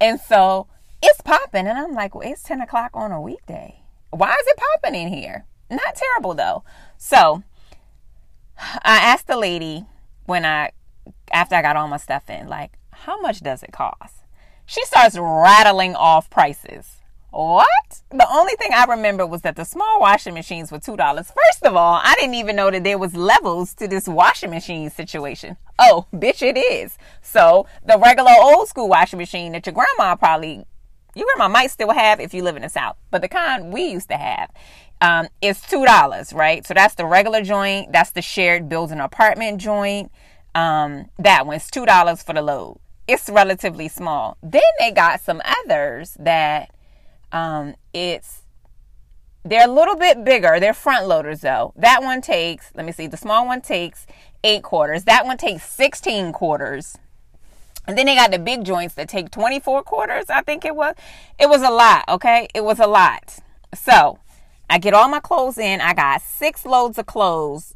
And 0.00 0.20
so 0.20 0.68
it's 1.02 1.20
popping. 1.20 1.66
And 1.66 1.76
I'm 1.76 1.92
like, 1.92 2.14
well, 2.14 2.30
it's 2.30 2.42
10 2.44 2.60
o'clock 2.60 2.92
on 2.94 3.10
a 3.10 3.20
weekday. 3.20 3.80
Why 4.14 4.32
is 4.32 4.46
it 4.46 4.56
popping 4.56 4.94
in 4.94 5.08
here? 5.12 5.44
Not 5.70 5.96
terrible 5.96 6.34
though. 6.34 6.64
So 6.96 7.42
I 8.58 8.98
asked 8.98 9.26
the 9.26 9.36
lady 9.36 9.84
when 10.26 10.44
I, 10.44 10.70
after 11.32 11.54
I 11.56 11.62
got 11.62 11.76
all 11.76 11.88
my 11.88 11.96
stuff 11.96 12.30
in, 12.30 12.48
like, 12.48 12.78
how 12.90 13.20
much 13.20 13.40
does 13.40 13.62
it 13.62 13.72
cost? 13.72 14.24
She 14.66 14.84
starts 14.84 15.18
rattling 15.18 15.94
off 15.94 16.30
prices. 16.30 17.00
What? 17.30 17.66
The 18.10 18.28
only 18.30 18.54
thing 18.54 18.70
I 18.72 18.84
remember 18.84 19.26
was 19.26 19.42
that 19.42 19.56
the 19.56 19.64
small 19.64 20.00
washing 20.00 20.34
machines 20.34 20.70
were 20.70 20.78
$2. 20.78 21.16
First 21.16 21.64
of 21.64 21.74
all, 21.74 22.00
I 22.02 22.14
didn't 22.14 22.36
even 22.36 22.54
know 22.54 22.70
that 22.70 22.84
there 22.84 22.96
was 22.96 23.16
levels 23.16 23.74
to 23.74 23.88
this 23.88 24.06
washing 24.06 24.50
machine 24.50 24.88
situation. 24.88 25.56
Oh, 25.78 26.06
bitch, 26.14 26.42
it 26.42 26.56
is. 26.56 26.96
So 27.22 27.66
the 27.84 27.98
regular 27.98 28.30
old 28.40 28.68
school 28.68 28.88
washing 28.88 29.18
machine 29.18 29.50
that 29.52 29.66
your 29.66 29.74
grandma 29.74 30.14
probably 30.14 30.64
your 31.14 31.26
grandma 31.34 31.52
might 31.52 31.70
still 31.70 31.92
have 31.92 32.20
if 32.20 32.34
you 32.34 32.42
live 32.42 32.56
in 32.56 32.62
the 32.62 32.68
South, 32.68 32.96
but 33.10 33.22
the 33.22 33.28
kind 33.28 33.72
we 33.72 33.86
used 33.86 34.08
to 34.08 34.16
have 34.16 34.50
um, 35.00 35.28
is 35.40 35.60
two 35.60 35.84
dollars, 35.84 36.32
right? 36.32 36.66
So 36.66 36.74
that's 36.74 36.94
the 36.94 37.06
regular 37.06 37.42
joint. 37.42 37.92
That's 37.92 38.10
the 38.10 38.22
shared 38.22 38.68
building 38.68 39.00
apartment 39.00 39.60
joint. 39.60 40.10
Um, 40.54 41.10
that 41.18 41.46
one's 41.46 41.70
two 41.70 41.86
dollars 41.86 42.22
for 42.22 42.32
the 42.32 42.42
load. 42.42 42.78
It's 43.06 43.28
relatively 43.28 43.88
small. 43.88 44.38
Then 44.42 44.62
they 44.78 44.90
got 44.90 45.20
some 45.20 45.42
others 45.44 46.16
that 46.20 46.70
um, 47.32 47.74
it's 47.92 48.42
they're 49.44 49.68
a 49.68 49.72
little 49.72 49.96
bit 49.96 50.24
bigger. 50.24 50.58
They're 50.58 50.72
front 50.72 51.06
loaders 51.06 51.42
though. 51.42 51.74
That 51.76 52.02
one 52.02 52.22
takes, 52.22 52.72
let 52.74 52.86
me 52.86 52.92
see, 52.92 53.06
the 53.06 53.18
small 53.18 53.46
one 53.46 53.60
takes 53.60 54.06
eight 54.42 54.62
quarters. 54.62 55.04
That 55.04 55.26
one 55.26 55.36
takes 55.36 55.68
16 55.68 56.32
quarters. 56.32 56.96
And 57.86 57.98
then 57.98 58.06
they 58.06 58.14
got 58.14 58.30
the 58.30 58.38
big 58.38 58.64
joints 58.64 58.94
that 58.94 59.08
take 59.08 59.30
24 59.30 59.82
quarters, 59.82 60.26
I 60.28 60.42
think 60.42 60.64
it 60.64 60.74
was. 60.74 60.94
It 61.38 61.48
was 61.48 61.62
a 61.62 61.70
lot, 61.70 62.04
okay? 62.08 62.48
It 62.54 62.64
was 62.64 62.78
a 62.78 62.86
lot. 62.86 63.38
So 63.74 64.18
I 64.70 64.78
get 64.78 64.94
all 64.94 65.08
my 65.08 65.20
clothes 65.20 65.58
in. 65.58 65.80
I 65.80 65.94
got 65.94 66.22
six 66.22 66.64
loads 66.64 66.98
of 66.98 67.06
clothes 67.06 67.74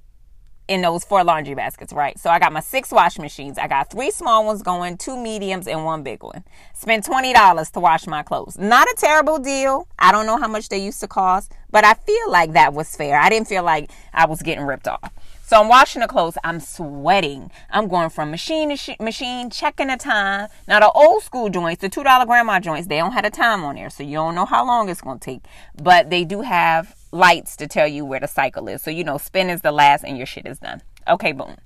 in 0.68 0.82
those 0.82 1.02
four 1.02 1.24
laundry 1.24 1.54
baskets, 1.54 1.92
right? 1.92 2.18
So 2.18 2.28
I 2.30 2.38
got 2.38 2.52
my 2.52 2.60
six 2.60 2.92
wash 2.92 3.18
machines. 3.18 3.58
I 3.58 3.66
got 3.68 3.90
three 3.90 4.10
small 4.10 4.44
ones 4.44 4.62
going, 4.62 4.98
two 4.98 5.16
mediums, 5.16 5.66
and 5.66 5.84
one 5.84 6.02
big 6.02 6.22
one. 6.22 6.44
Spent 6.74 7.04
$20 7.04 7.72
to 7.72 7.80
wash 7.80 8.06
my 8.06 8.22
clothes. 8.22 8.58
Not 8.58 8.86
a 8.86 8.94
terrible 8.96 9.38
deal. 9.38 9.88
I 9.98 10.12
don't 10.12 10.26
know 10.26 10.36
how 10.36 10.48
much 10.48 10.68
they 10.68 10.78
used 10.78 11.00
to 11.00 11.08
cost, 11.08 11.52
but 11.70 11.84
I 11.84 11.94
feel 11.94 12.30
like 12.30 12.52
that 12.52 12.74
was 12.74 12.94
fair. 12.94 13.18
I 13.18 13.30
didn't 13.30 13.48
feel 13.48 13.62
like 13.62 13.90
I 14.12 14.26
was 14.26 14.42
getting 14.42 14.64
ripped 14.64 14.88
off. 14.88 15.12
So 15.48 15.58
I'm 15.58 15.68
washing 15.68 16.02
the 16.02 16.08
clothes. 16.08 16.36
I'm 16.44 16.60
sweating. 16.60 17.50
I'm 17.70 17.88
going 17.88 18.10
from 18.10 18.30
machine 18.30 18.68
to 18.68 18.76
sh- 18.76 19.00
machine, 19.00 19.48
checking 19.48 19.86
the 19.86 19.96
time. 19.96 20.48
Now 20.66 20.78
the 20.78 20.90
old 20.90 21.22
school 21.22 21.48
joints, 21.48 21.80
the 21.80 21.88
two 21.88 22.04
dollar 22.04 22.26
grandma 22.26 22.60
joints, 22.60 22.86
they 22.86 22.98
don't 22.98 23.12
have 23.12 23.24
a 23.24 23.30
time 23.30 23.64
on 23.64 23.76
there, 23.76 23.88
so 23.88 24.02
you 24.02 24.16
don't 24.16 24.34
know 24.34 24.44
how 24.44 24.66
long 24.66 24.90
it's 24.90 25.00
gonna 25.00 25.18
take. 25.18 25.40
But 25.82 26.10
they 26.10 26.26
do 26.26 26.42
have 26.42 26.94
lights 27.12 27.56
to 27.56 27.66
tell 27.66 27.88
you 27.88 28.04
where 28.04 28.20
the 28.20 28.26
cycle 28.28 28.68
is. 28.68 28.82
So 28.82 28.90
you 28.90 29.04
know, 29.04 29.16
spin 29.16 29.48
is 29.48 29.62
the 29.62 29.72
last, 29.72 30.04
and 30.04 30.18
your 30.18 30.26
shit 30.26 30.44
is 30.44 30.58
done. 30.58 30.82
Okay, 31.08 31.32
boom. 31.32 31.56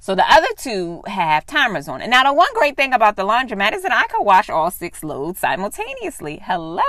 So 0.00 0.14
the 0.14 0.24
other 0.32 0.48
two 0.56 1.02
have 1.06 1.44
timers 1.44 1.88
on 1.88 2.00
it. 2.00 2.08
Now 2.08 2.24
the 2.24 2.32
one 2.32 2.48
great 2.54 2.78
thing 2.78 2.94
about 2.94 3.16
the 3.16 3.24
laundromat 3.24 3.74
is 3.74 3.82
that 3.82 3.92
I 3.92 4.06
could 4.06 4.24
wash 4.24 4.48
all 4.48 4.70
six 4.70 5.04
loads 5.04 5.40
simultaneously. 5.40 6.40
Hello, 6.42 6.82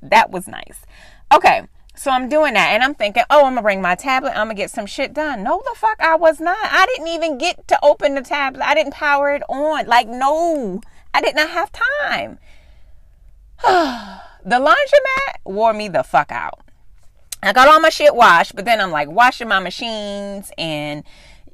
that 0.00 0.30
was 0.30 0.48
nice. 0.48 0.80
Okay. 1.30 1.64
So 2.04 2.10
I'm 2.10 2.28
doing 2.28 2.52
that 2.52 2.68
and 2.74 2.82
I'm 2.82 2.94
thinking, 2.94 3.22
oh, 3.30 3.46
I'm 3.46 3.52
gonna 3.52 3.62
bring 3.62 3.80
my 3.80 3.94
tablet, 3.94 4.32
I'm 4.32 4.48
gonna 4.48 4.52
get 4.56 4.70
some 4.70 4.84
shit 4.84 5.14
done. 5.14 5.42
No, 5.42 5.62
the 5.64 5.74
fuck, 5.74 5.98
I 6.00 6.16
was 6.16 6.38
not. 6.38 6.58
I 6.60 6.84
didn't 6.84 7.08
even 7.08 7.38
get 7.38 7.66
to 7.68 7.78
open 7.82 8.14
the 8.14 8.20
tablet. 8.20 8.62
I 8.62 8.74
didn't 8.74 8.92
power 8.92 9.34
it 9.34 9.42
on. 9.48 9.86
Like, 9.86 10.06
no, 10.06 10.82
I 11.14 11.22
did 11.22 11.34
not 11.34 11.48
have 11.48 11.72
time. 11.72 12.38
The 14.46 14.56
laundromat 14.56 15.36
wore 15.46 15.72
me 15.72 15.88
the 15.88 16.02
fuck 16.02 16.30
out. 16.30 16.60
I 17.42 17.54
got 17.54 17.66
all 17.66 17.80
my 17.80 17.88
shit 17.88 18.14
washed, 18.14 18.54
but 18.54 18.66
then 18.66 18.78
I'm 18.78 18.90
like 18.90 19.08
washing 19.08 19.48
my 19.48 19.58
machines 19.58 20.52
and 20.58 21.04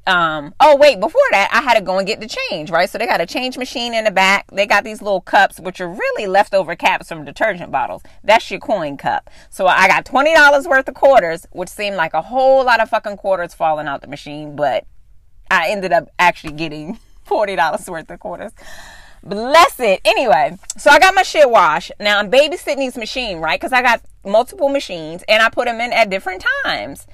um 0.07 0.53
oh 0.59 0.75
wait 0.75 0.99
before 0.99 1.21
that 1.29 1.47
i 1.53 1.61
had 1.61 1.75
to 1.75 1.81
go 1.81 1.99
and 1.99 2.07
get 2.07 2.19
the 2.19 2.27
change 2.27 2.71
right? 2.71 2.89
So 2.89 2.97
they 2.97 3.05
got 3.05 3.21
a 3.21 3.25
change 3.25 3.57
machine 3.57 3.93
in 3.93 4.05
the 4.05 4.11
back. 4.11 4.49
They 4.51 4.65
got 4.65 4.83
these 4.83 5.01
little 5.01 5.21
cups 5.21 5.59
which 5.59 5.79
are 5.79 5.87
really 5.87 6.27
leftover 6.27 6.75
caps 6.75 7.09
from 7.09 7.25
detergent 7.25 7.71
bottles. 7.71 8.01
That's 8.23 8.49
your 8.49 8.59
coin 8.59 8.97
cup. 8.97 9.29
So 9.49 9.67
i 9.67 9.87
got 9.87 10.05
$20 10.05 10.67
worth 10.67 10.87
of 10.87 10.95
quarters 10.95 11.45
which 11.51 11.69
seemed 11.69 11.95
like 11.95 12.13
a 12.13 12.21
whole 12.21 12.63
lot 12.63 12.81
of 12.81 12.89
fucking 12.89 13.17
quarters 13.17 13.53
falling 13.53 13.87
out 13.87 14.01
the 14.01 14.07
machine 14.07 14.55
but 14.55 14.85
i 15.49 15.69
ended 15.69 15.91
up 15.91 16.09
actually 16.17 16.53
getting 16.53 16.97
$40 17.27 17.89
worth 17.89 18.09
of 18.09 18.19
quarters. 18.19 18.51
Bless 19.23 19.79
it. 19.79 20.01
Anyway 20.03 20.57
so 20.77 20.89
i 20.89 20.99
got 20.99 21.13
my 21.13 21.23
shit 21.23 21.49
washed. 21.49 21.91
Now 21.99 22.19
i'm 22.19 22.31
babysitting 22.31 22.77
these 22.77 22.97
machine 22.97 23.37
right? 23.39 23.59
Because 23.59 23.73
i 23.73 23.81
got 23.81 24.01
multiple 24.25 24.69
machines 24.69 25.23
and 25.27 25.41
i 25.41 25.49
put 25.49 25.65
them 25.65 25.79
in 25.79 25.93
at 25.93 26.09
different 26.09 26.45
times 26.63 27.07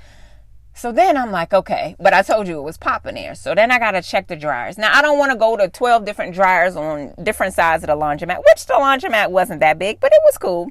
so 0.78 0.92
then 0.92 1.18
I'm 1.18 1.32
like, 1.32 1.54
okay, 1.54 1.96
but 2.00 2.14
I 2.14 2.22
told 2.22 2.48
you 2.48 2.60
it 2.60 2.62
was 2.62 2.78
popping 2.78 3.16
there. 3.16 3.34
So 3.34 3.56
then 3.56 3.72
I 3.72 3.80
got 3.80 3.92
to 3.92 4.02
check 4.04 4.28
the 4.28 4.36
dryers. 4.36 4.78
Now 4.78 4.96
I 4.96 5.02
don't 5.02 5.18
want 5.18 5.32
to 5.32 5.38
go 5.38 5.58
to 5.58 5.68
12 5.68 6.06
different 6.06 6.36
dryers 6.36 6.76
on 6.76 7.16
different 7.24 7.56
sides 7.56 7.84
of 7.84 7.88
the 7.88 7.96
laundromat, 7.96 8.44
which 8.48 8.68
the 8.68 8.74
laundromat 8.74 9.32
wasn't 9.32 9.60
that 9.62 9.80
big, 9.80 10.00
but 10.00 10.12
it 10.12 10.22
was 10.24 10.38
cool. 10.38 10.70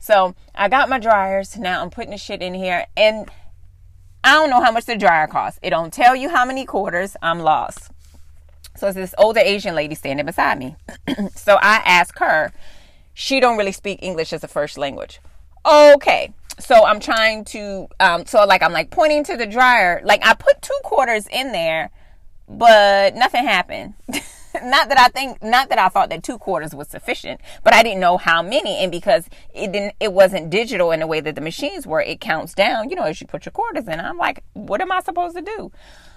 So 0.00 0.34
I 0.56 0.68
got 0.68 0.88
my 0.88 0.98
dryers. 0.98 1.56
Now 1.56 1.82
I'm 1.82 1.90
putting 1.90 2.10
the 2.10 2.18
shit 2.18 2.42
in 2.42 2.52
here 2.52 2.86
and 2.96 3.30
I 4.24 4.32
don't 4.32 4.50
know 4.50 4.60
how 4.60 4.72
much 4.72 4.86
the 4.86 4.96
dryer 4.96 5.28
costs. 5.28 5.60
It 5.62 5.70
don't 5.70 5.92
tell 5.92 6.16
you 6.16 6.30
how 6.30 6.44
many 6.44 6.64
quarters. 6.64 7.16
I'm 7.22 7.38
lost. 7.38 7.92
So 8.76 8.88
it's 8.88 8.96
this 8.96 9.14
older 9.18 9.40
Asian 9.40 9.76
lady 9.76 9.94
standing 9.94 10.26
beside 10.26 10.58
me. 10.58 10.74
so 11.36 11.58
I 11.62 11.76
ask 11.84 12.18
her, 12.18 12.52
she 13.12 13.38
don't 13.38 13.56
really 13.56 13.70
speak 13.70 14.00
English 14.02 14.32
as 14.32 14.42
a 14.42 14.48
first 14.48 14.76
language. 14.76 15.20
Okay 15.64 16.32
so 16.58 16.84
I'm 16.84 17.00
trying 17.00 17.44
to, 17.46 17.88
um, 18.00 18.26
so 18.26 18.44
like 18.46 18.62
I'm 18.62 18.72
like 18.72 18.90
pointing 18.90 19.24
to 19.24 19.36
the 19.36 19.46
dryer. 19.46 20.00
Like 20.04 20.24
I 20.24 20.34
put 20.34 20.62
two 20.62 20.78
quarters 20.84 21.26
in 21.26 21.52
there, 21.52 21.90
but 22.48 23.14
nothing 23.14 23.44
happened. 23.44 23.94
not 24.08 24.88
that 24.88 24.98
I 24.98 25.08
think, 25.08 25.42
not 25.42 25.68
that 25.70 25.78
I 25.78 25.88
thought 25.88 26.10
that 26.10 26.22
two 26.22 26.38
quarters 26.38 26.74
was 26.74 26.88
sufficient, 26.88 27.40
but 27.62 27.74
I 27.74 27.82
didn't 27.82 28.00
know 28.00 28.16
how 28.16 28.42
many. 28.42 28.76
And 28.78 28.92
because 28.92 29.28
it 29.52 29.72
didn't, 29.72 29.94
it 30.00 30.12
wasn't 30.12 30.50
digital 30.50 30.92
in 30.92 31.00
the 31.00 31.06
way 31.06 31.20
that 31.20 31.34
the 31.34 31.40
machines 31.40 31.86
were, 31.86 32.00
it 32.00 32.20
counts 32.20 32.54
down, 32.54 32.90
you 32.90 32.96
know, 32.96 33.02
as 33.02 33.20
you 33.20 33.26
put 33.26 33.44
your 33.44 33.52
quarters 33.52 33.88
in. 33.88 34.00
I'm 34.00 34.18
like, 34.18 34.44
what 34.52 34.80
am 34.80 34.92
I 34.92 35.00
supposed 35.00 35.36
to 35.36 35.42
do? 35.42 35.72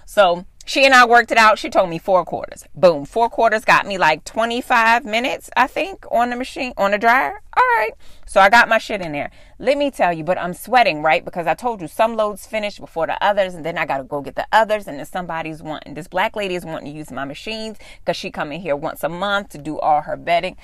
So 0.06 0.46
she 0.68 0.84
and 0.84 0.92
I 0.92 1.06
worked 1.06 1.32
it 1.32 1.38
out. 1.38 1.58
She 1.58 1.70
told 1.70 1.88
me 1.88 1.98
four 1.98 2.26
quarters. 2.26 2.62
Boom. 2.74 3.06
Four 3.06 3.30
quarters 3.30 3.64
got 3.64 3.86
me 3.86 3.96
like 3.96 4.22
25 4.24 5.02
minutes, 5.02 5.48
I 5.56 5.66
think, 5.66 6.04
on 6.10 6.28
the 6.28 6.36
machine, 6.36 6.74
on 6.76 6.90
the 6.90 6.98
dryer. 6.98 7.40
All 7.56 7.62
right. 7.78 7.92
So 8.26 8.38
I 8.38 8.50
got 8.50 8.68
my 8.68 8.76
shit 8.76 9.00
in 9.00 9.12
there. 9.12 9.30
Let 9.58 9.78
me 9.78 9.90
tell 9.90 10.12
you, 10.12 10.24
but 10.24 10.36
I'm 10.36 10.52
sweating, 10.52 11.00
right? 11.00 11.24
Because 11.24 11.46
I 11.46 11.54
told 11.54 11.80
you 11.80 11.88
some 11.88 12.16
loads 12.16 12.46
finished 12.46 12.80
before 12.80 13.06
the 13.06 13.16
others, 13.24 13.54
and 13.54 13.64
then 13.64 13.78
I 13.78 13.86
got 13.86 13.96
to 13.96 14.04
go 14.04 14.20
get 14.20 14.36
the 14.36 14.46
others, 14.52 14.86
and 14.86 14.98
then 14.98 15.06
somebody's 15.06 15.62
wanting, 15.62 15.94
this 15.94 16.06
black 16.06 16.36
lady 16.36 16.54
is 16.54 16.66
wanting 16.66 16.92
to 16.92 16.98
use 16.98 17.10
my 17.10 17.24
machines 17.24 17.78
because 18.00 18.18
she 18.18 18.30
come 18.30 18.52
in 18.52 18.60
here 18.60 18.76
once 18.76 19.02
a 19.02 19.08
month 19.08 19.48
to 19.50 19.58
do 19.58 19.78
all 19.78 20.02
her 20.02 20.18
bedding. 20.18 20.58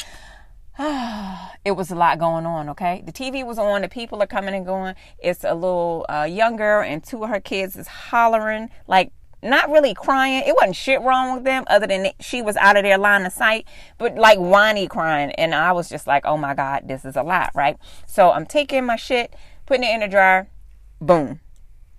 it 0.78 1.74
was 1.76 1.90
a 1.90 1.94
lot 1.94 2.18
going 2.18 2.44
on, 2.44 2.68
okay? 2.68 3.02
The 3.06 3.12
TV 3.12 3.42
was 3.42 3.58
on, 3.58 3.80
the 3.80 3.88
people 3.88 4.22
are 4.22 4.26
coming 4.26 4.54
and 4.54 4.66
going. 4.66 4.96
It's 5.18 5.44
a 5.44 5.54
little 5.54 6.04
uh, 6.10 6.24
younger, 6.24 6.82
and 6.82 7.02
two 7.02 7.24
of 7.24 7.30
her 7.30 7.40
kids 7.40 7.74
is 7.74 7.88
hollering 7.88 8.68
like 8.86 9.10
not 9.44 9.70
really 9.70 9.94
crying. 9.94 10.42
It 10.46 10.54
wasn't 10.54 10.76
shit 10.76 11.00
wrong 11.02 11.34
with 11.34 11.44
them 11.44 11.64
other 11.66 11.86
than 11.86 12.10
she 12.20 12.42
was 12.42 12.56
out 12.56 12.76
of 12.76 12.82
their 12.82 12.98
line 12.98 13.24
of 13.26 13.32
sight, 13.32 13.66
but 13.98 14.16
like 14.16 14.38
whiny 14.38 14.88
crying. 14.88 15.30
And 15.32 15.54
I 15.54 15.72
was 15.72 15.88
just 15.88 16.06
like, 16.06 16.24
oh 16.24 16.36
my 16.36 16.54
God, 16.54 16.84
this 16.86 17.04
is 17.04 17.16
a 17.16 17.22
lot, 17.22 17.50
right? 17.54 17.76
So 18.06 18.32
I'm 18.32 18.46
taking 18.46 18.84
my 18.84 18.96
shit, 18.96 19.34
putting 19.66 19.84
it 19.84 19.94
in 19.94 20.00
the 20.00 20.08
dryer. 20.08 20.48
Boom. 21.00 21.40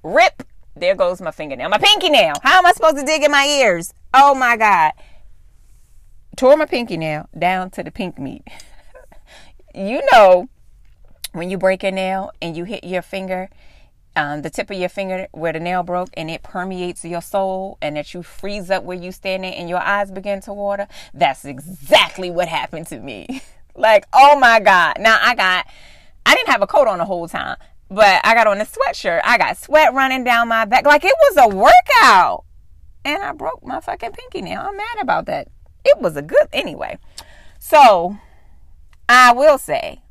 Rip. 0.03 0.43
There 0.75 0.95
goes 0.95 1.21
my 1.21 1.31
fingernail. 1.31 1.69
My 1.69 1.77
pinky 1.77 2.09
nail. 2.09 2.33
How 2.43 2.57
am 2.57 2.65
I 2.65 2.73
supposed 2.73 2.97
to 2.97 3.03
dig 3.03 3.23
in 3.23 3.31
my 3.31 3.45
ears? 3.45 3.93
Oh 4.13 4.35
my 4.35 4.57
God. 4.57 4.91
Tore 6.35 6.57
my 6.57 6.65
pinky 6.65 6.97
nail 6.97 7.29
down 7.37 7.69
to 7.71 7.83
the 7.83 7.91
pink 7.91 8.19
meat. 8.19 8.43
you 9.75 10.01
know, 10.11 10.49
when 11.31 11.49
you 11.49 11.57
break 11.57 11.83
a 11.83 11.91
nail 11.91 12.31
and 12.41 12.57
you 12.57 12.65
hit 12.65 12.83
your 12.83 13.01
finger 13.01 13.49
um, 14.15 14.41
the 14.41 14.49
tip 14.49 14.69
of 14.71 14.77
your 14.77 14.89
finger 14.89 15.27
where 15.31 15.53
the 15.53 15.59
nail 15.59 15.83
broke 15.83 16.09
and 16.15 16.29
it 16.29 16.43
permeates 16.43 17.03
your 17.03 17.21
soul 17.21 17.77
and 17.81 17.97
that 17.97 18.13
you 18.13 18.23
freeze 18.23 18.71
up 18.71 18.83
where 18.83 18.97
you 18.97 19.11
standing 19.11 19.53
and 19.53 19.69
your 19.69 19.79
eyes 19.79 20.11
begin 20.11 20.41
to 20.41 20.53
water. 20.53 20.87
That's 21.13 21.45
exactly 21.45 22.31
what 22.31 22.47
happened 22.47 22.87
to 22.87 22.99
me. 22.99 23.41
like, 23.75 24.05
oh 24.13 24.39
my 24.39 24.59
God. 24.59 24.97
Now 24.99 25.19
I 25.21 25.35
got, 25.35 25.67
I 26.25 26.35
didn't 26.35 26.49
have 26.49 26.61
a 26.61 26.67
coat 26.67 26.87
on 26.87 26.97
the 26.97 27.05
whole 27.05 27.27
time, 27.27 27.57
but 27.89 28.21
I 28.23 28.33
got 28.33 28.47
on 28.47 28.61
a 28.61 28.65
sweatshirt. 28.65 29.21
I 29.23 29.37
got 29.37 29.57
sweat 29.57 29.93
running 29.93 30.23
down 30.23 30.47
my 30.47 30.65
back. 30.65 30.85
Like 30.85 31.03
it 31.03 31.15
was 31.29 31.37
a 31.37 31.55
workout. 31.55 32.45
And 33.03 33.21
I 33.21 33.33
broke 33.33 33.63
my 33.63 33.81
fucking 33.81 34.13
pinky 34.13 34.41
nail. 34.41 34.61
I'm 34.61 34.77
mad 34.77 34.97
about 34.99 35.25
that. 35.27 35.49
It 35.83 35.99
was 35.99 36.15
a 36.15 36.23
good, 36.23 36.47
anyway. 36.51 36.97
So 37.59 38.17
I 39.07 39.33
will 39.33 39.59
say, 39.59 40.01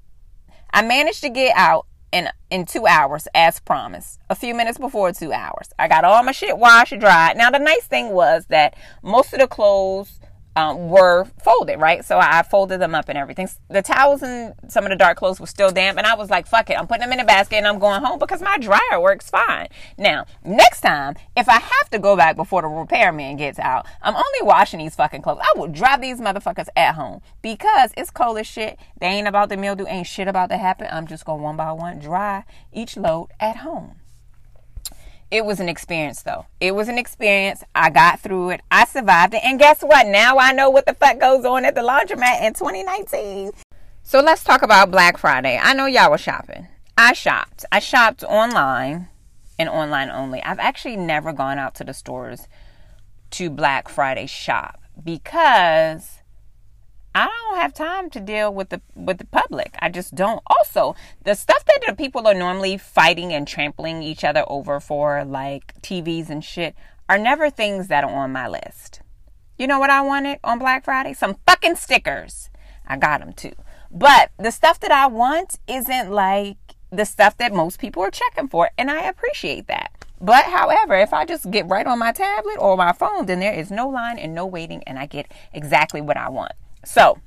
I 0.73 0.83
managed 0.83 1.21
to 1.23 1.29
get 1.29 1.57
out 1.57 1.87
in 2.15 2.29
in 2.49 2.65
two 2.65 2.87
hours 2.87 3.27
as 3.35 3.59
promised. 3.61 4.21
A 4.31 4.35
few 4.35 4.55
minutes 4.55 4.79
before 4.79 5.13
two 5.13 5.33
hours. 5.33 5.71
I 5.79 5.89
got 5.89 6.05
all 6.05 6.23
my 6.23 6.33
shit 6.33 6.57
washed, 6.57 6.93
and 6.93 7.01
dried. 7.01 7.37
Now 7.37 7.51
the 7.51 7.59
nice 7.59 7.85
thing 7.85 8.11
was 8.11 8.47
that 8.47 8.77
most 9.03 9.33
of 9.35 9.41
the 9.41 9.49
clothes 9.49 10.21
um, 10.57 10.89
were 10.89 11.27
folded, 11.43 11.79
right? 11.79 12.05
So 12.05 12.19
I 12.19 12.43
folded 12.43 12.81
them 12.81 12.95
up 12.95 13.09
and 13.09 13.19
everything. 13.19 13.49
The 13.69 13.83
towels 13.83 14.23
and 14.23 14.55
some 14.69 14.85
of 14.85 14.91
the 14.91 14.97
dark 14.97 15.19
clothes 15.19 15.41
were 15.41 15.47
still 15.47 15.71
damp, 15.71 15.99
and 15.99 16.07
I 16.07 16.15
was 16.15 16.31
like, 16.31 16.47
fuck 16.47 16.71
it, 16.71 16.79
I'm 16.79 16.87
putting 16.87 17.03
them 17.03 17.13
in 17.13 17.21
a 17.21 17.25
basket 17.25 17.57
and 17.57 17.67
I'm 17.67 17.79
going 17.79 18.03
home 18.03 18.19
because 18.19 18.41
my 18.41 18.59
dryer 18.59 19.01
works 19.01 19.31
fine. 19.31 19.69
Now, 19.99 20.27
next 20.45 20.81
time, 20.81 21.15
if 21.37 21.49
I 21.49 21.59
have 21.59 21.91
to 21.91 21.99
go 21.99 22.17
back 22.17 22.37
before 22.37 22.63
the 22.63 22.69
repairman 22.69 23.37
gets 23.37 23.59
out, 23.59 23.87
I'm 24.03 24.15
only 24.15 24.43
washing 24.43 24.79
these 24.79 24.95
fucking 24.95 25.23
clothes. 25.23 25.41
I 25.43 25.59
will 25.59 25.69
drop 25.69 26.01
these 26.01 26.21
motherfuckers 26.21 26.69
at 26.77 26.95
home 26.95 27.21
because 27.43 27.93
it's 27.97 28.11
cold 28.11 28.39
as 28.39 28.47
shit. 28.47 28.79
They 29.01 29.09
ain't 29.09 29.29
about 29.29 29.49
the 29.49 29.57
mildew, 29.57 29.87
ain't 29.87 30.07
shit 30.07 30.29
about 30.29 30.51
to 30.51 30.57
happen. 30.57 30.89
I'm 30.91 31.07
just 31.07 31.25
going 31.25 31.43
one 31.43 31.57
by 31.57 31.73
one 31.73 31.99
dry 31.99 32.45
each 32.73 32.97
load 32.97 33.29
at 33.41 33.59
home. 33.59 33.97
It 35.31 35.45
was 35.45 35.61
an 35.61 35.69
experience 35.69 36.23
though. 36.23 36.47
It 36.61 36.75
was 36.75 36.89
an 36.89 36.99
experience. 36.99 37.65
I 37.75 37.91
got 37.91 38.21
through 38.21 38.51
it. 38.51 38.61
I 38.71 38.85
survived 38.85 39.35
it. 39.35 39.43
And 39.45 39.59
guess 39.59 39.83
what? 39.83 40.07
Now 40.07 40.39
I 40.39 40.53
know 40.53 40.71
what 40.71 40.87
the 40.87 40.95
fuck 40.95 41.19
goes 41.19 41.45
on 41.45 41.65
at 41.65 41.75
the 41.75 41.81
laundromat 41.81 42.43
in 42.43 42.55
2019. 42.55 43.53
So 44.03 44.21
let's 44.21 44.45
talk 44.45 44.63
about 44.63 44.91
Black 44.91 45.19
Friday. 45.19 45.59
I 45.61 45.73
know 45.73 45.87
y'all 45.87 46.11
were 46.11 46.19
shopping. 46.19 46.69
I 46.97 47.15
shopped. 47.15 47.65
I 47.73 47.81
shopped 47.81 48.23
online 48.23 49.09
and 49.59 49.69
online 49.69 50.11
only. 50.11 50.43
I've 50.43 50.59
actually 50.59 50.97
never 50.97 51.33
gone 51.33 51.59
out 51.59 51.75
to 51.77 51.85
the 51.85 51.95
stores 51.95 52.47
to 53.31 53.51
Black 53.51 53.89
Friday 53.89 54.27
shop 54.27 54.81
because 55.03 56.21
I 57.15 57.27
don't 57.27 57.61
have 57.61 57.73
time 57.73 58.11
to 58.11 58.21
deal 58.21 58.53
with 58.53 58.71
the 58.71 58.81
with 58.97 59.19
the 59.19 59.27
public. 59.27 59.77
I 59.79 59.89
just 59.89 60.15
don't. 60.17 60.43
Also, 60.49 60.97
the 61.23 61.35
stuff 61.35 61.65
that 61.67 61.81
the 61.87 61.95
people 61.95 62.27
are 62.27 62.35
normally 62.35 62.77
fighting 62.77 63.33
and 63.33 63.47
trampling 63.47 64.03
each 64.03 64.25
other 64.25 64.45
over 64.49 64.81
for, 64.81 65.25
like 65.25 65.81
TVs 65.81 66.29
and 66.29 66.45
shit, 66.45 66.75
are 67.09 67.19
never 67.19 67.51
things 67.51 67.87
that 67.87 68.03
are 68.03 68.11
on 68.11 68.33
my 68.33 68.49
list. 68.49 69.01
You 69.57 69.69
know 69.69 69.79
what 69.79 69.91
I 69.91 70.01
wanted 70.01 70.41
on 70.43 70.59
Black 70.59 70.85
Friday? 70.85 71.13
Some 71.13 71.37
fucking 71.47 71.77
stickers. 71.77 72.51
I 72.87 72.97
got 72.97 73.21
them 73.21 73.33
too. 73.33 73.55
But 73.93 74.33
the 74.37 74.51
stuff 74.51 74.81
that 74.81 74.91
I 74.91 75.07
want 75.07 75.61
isn't 75.69 76.11
like 76.11 76.57
the 76.91 77.05
stuff 77.05 77.37
that 77.37 77.53
most 77.53 77.79
people 77.79 78.03
are 78.03 78.11
checking 78.11 78.49
for, 78.49 78.71
and 78.77 78.91
I 78.91 79.05
appreciate 79.05 79.69
that. 79.69 79.93
But 80.21 80.47
however, 80.47 80.97
if 80.97 81.13
I 81.13 81.25
just 81.25 81.51
get 81.51 81.69
right 81.69 81.87
on 81.87 82.01
my 82.01 82.11
tablet 82.11 82.57
or 82.59 82.77
my 82.77 82.93
phone, 82.93 83.27
then 83.27 83.39
there 83.39 83.55
is 83.55 83.71
no 83.71 83.89
line 83.89 84.19
and 84.19 84.35
no 84.35 84.47
waiting, 84.47 84.83
and 84.85 84.99
I 84.99 85.07
get 85.07 85.31
exactly 85.53 86.01
what 86.01 86.17
I 86.17 86.29
want. 86.29 86.53
So, 86.85 87.19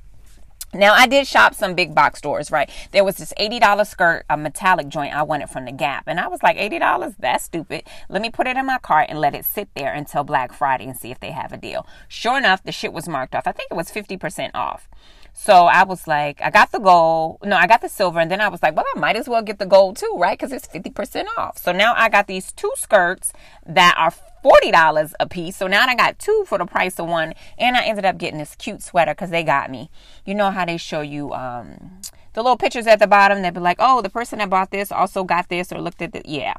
now 0.74 0.94
I 0.94 1.08
did 1.08 1.26
shop 1.26 1.56
some 1.56 1.76
big 1.76 1.96
box 1.96 2.20
stores, 2.20 2.52
right? 2.52 2.70
There 2.92 3.04
was 3.04 3.16
this 3.18 3.34
$80 3.40 3.88
skirt, 3.88 4.26
a 4.30 4.36
metallic 4.36 4.90
joint 4.90 5.16
I 5.16 5.24
wanted 5.24 5.50
from 5.50 5.66
the 5.66 5.72
Gap. 5.72 6.04
And 6.08 6.20
I 6.20 6.28
was 6.28 6.44
like, 6.44 6.58
$80? 6.58 7.16
That's 7.18 7.46
stupid. 7.46 7.84
Let 8.10 8.22
me 8.22 8.30
put 8.30 8.48
it 8.48 8.58
in 8.58 8.66
my 8.66 8.78
cart 8.78 9.08
and 9.10 9.20
let 9.20 9.34
it 9.34 9.46
sit 9.46 9.70
there 9.76 9.94
until 9.94 10.24
Black 10.26 10.52
Friday 10.52 10.86
and 10.86 10.98
see 10.98 11.10
if 11.10 11.20
they 11.22 11.32
have 11.32 11.54
a 11.54 11.58
deal. 11.58 11.88
Sure 12.10 12.38
enough, 12.38 12.64
the 12.64 12.74
shit 12.74 12.92
was 12.92 13.08
marked 13.08 13.34
off. 13.34 13.48
I 13.48 13.54
think 13.54 13.72
it 13.72 13.76
was 13.76 13.90
50% 13.90 14.52
off. 14.54 14.90
So 15.34 15.68
I 15.68 15.84
was 15.84 16.08
like, 16.08 16.42
I 16.42 16.50
got 16.50 16.72
the 16.72 16.80
gold. 16.80 17.38
No, 17.44 17.56
I 17.56 17.68
got 17.68 17.82
the 17.82 17.90
silver. 17.90 18.20
And 18.20 18.30
then 18.30 18.42
I 18.42 18.50
was 18.50 18.62
like, 18.62 18.76
well, 18.76 18.86
I 18.96 19.00
might 19.00 19.16
as 19.16 19.30
well 19.30 19.44
get 19.44 19.60
the 19.60 19.68
gold 19.68 19.96
too, 19.96 20.16
right? 20.18 20.38
Because 20.38 20.52
it's 20.52 20.68
50% 20.68 21.26
off. 21.38 21.60
So 21.60 21.72
now 21.72 21.94
I 21.96 22.10
got 22.10 22.28
these 22.28 22.52
two 22.52 22.72
skirts 22.76 23.32
that 23.66 23.94
are 23.98 24.12
$40 24.48 25.14
a 25.20 25.28
piece. 25.28 25.58
So 25.58 25.68
now 25.68 25.86
I 25.86 25.96
got 25.96 26.20
two 26.20 26.46
for 26.48 26.58
the 26.58 26.66
price 26.66 27.00
of 27.00 27.08
one. 27.08 27.34
And 27.58 27.76
I 27.76 27.86
ended 27.86 28.06
up 28.06 28.18
getting 28.18 28.40
this 28.40 28.56
cute 28.56 28.82
sweater 28.82 29.14
because 29.14 29.30
they 29.30 29.44
got 29.44 29.70
me. 29.70 29.90
You 30.26 30.36
know 30.36 30.52
how 30.52 30.66
they 30.66 30.78
show 30.78 31.02
you 31.02 31.34
um, 31.34 32.00
the 32.34 32.42
little 32.42 32.58
pictures 32.58 32.88
at 32.88 33.00
the 33.00 33.08
bottom? 33.08 33.42
They'd 33.42 33.54
be 33.54 33.60
like, 33.60 33.78
oh, 33.80 34.02
the 34.02 34.10
person 34.10 34.40
that 34.40 34.50
bought 34.50 34.72
this 34.72 34.92
also 34.92 35.24
got 35.24 35.50
this 35.50 35.72
or 35.72 35.82
looked 35.82 36.02
at 36.02 36.16
it. 36.16 36.26
Yeah, 36.26 36.56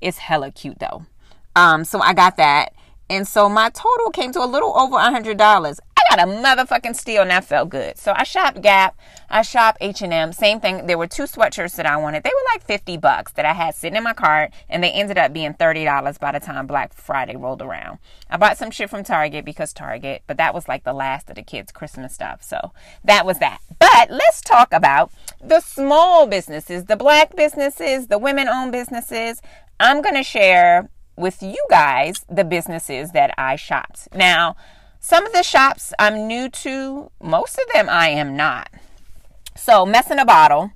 it's 0.00 0.18
hella 0.18 0.50
cute 0.50 0.78
though. 0.78 1.06
Um, 1.56 1.84
so 1.84 2.00
I 2.00 2.14
got 2.14 2.36
that. 2.36 2.72
And 3.08 3.26
so 3.26 3.48
my 3.48 3.70
total 3.70 4.10
came 4.10 4.32
to 4.32 4.40
a 4.40 4.46
little 4.46 4.76
over 4.78 4.96
a 4.96 5.00
$100. 5.00 5.78
I 6.10 6.16
got 6.16 6.28
a 6.28 6.32
motherfucking 6.32 6.96
steal 6.96 7.22
and 7.22 7.30
that 7.30 7.44
felt 7.44 7.68
good. 7.68 7.96
So 7.96 8.12
I 8.16 8.24
shopped 8.24 8.60
Gap, 8.62 8.98
I 9.28 9.42
shopped 9.42 9.78
H&M, 9.80 10.32
same 10.32 10.58
thing. 10.58 10.88
There 10.88 10.98
were 10.98 11.06
two 11.06 11.22
sweatshirts 11.22 11.76
that 11.76 11.86
I 11.86 11.96
wanted. 11.98 12.24
They 12.24 12.30
were 12.30 12.52
like 12.52 12.64
50 12.64 12.96
bucks 12.96 13.30
that 13.32 13.44
I 13.44 13.52
had 13.52 13.76
sitting 13.76 13.96
in 13.96 14.02
my 14.02 14.12
cart 14.12 14.50
and 14.68 14.82
they 14.82 14.90
ended 14.90 15.18
up 15.18 15.32
being 15.32 15.54
$30 15.54 16.18
by 16.18 16.32
the 16.32 16.40
time 16.40 16.66
Black 16.66 16.92
Friday 16.94 17.36
rolled 17.36 17.62
around. 17.62 17.98
I 18.28 18.38
bought 18.38 18.58
some 18.58 18.72
shit 18.72 18.90
from 18.90 19.04
Target 19.04 19.44
because 19.44 19.72
Target, 19.72 20.22
but 20.26 20.36
that 20.38 20.52
was 20.52 20.66
like 20.66 20.82
the 20.82 20.92
last 20.92 21.30
of 21.30 21.36
the 21.36 21.42
kids' 21.44 21.70
Christmas 21.70 22.12
stuff. 22.12 22.42
So 22.42 22.72
that 23.04 23.24
was 23.24 23.38
that. 23.38 23.60
But 23.78 24.10
let's 24.10 24.40
talk 24.40 24.72
about 24.72 25.12
the 25.40 25.60
small 25.60 26.26
businesses, 26.26 26.86
the 26.86 26.96
black 26.96 27.36
businesses, 27.36 28.08
the 28.08 28.18
women 28.18 28.48
owned 28.48 28.72
businesses. 28.72 29.40
I'm 29.78 30.02
going 30.02 30.16
to 30.16 30.24
share 30.24 30.90
with 31.16 31.40
you 31.40 31.64
guys 31.70 32.24
the 32.28 32.44
businesses 32.44 33.12
that 33.12 33.32
I 33.38 33.54
shopped. 33.54 34.08
Now, 34.12 34.56
some 35.00 35.26
of 35.26 35.32
the 35.32 35.42
shops 35.42 35.92
I'm 35.98 36.26
new 36.26 36.48
to, 36.48 37.10
most 37.22 37.58
of 37.58 37.72
them 37.72 37.88
I 37.88 38.08
am 38.10 38.36
not. 38.36 38.70
So, 39.56 39.84
Mess 39.84 40.10
in 40.10 40.18
a 40.18 40.24
Bottle 40.24 40.72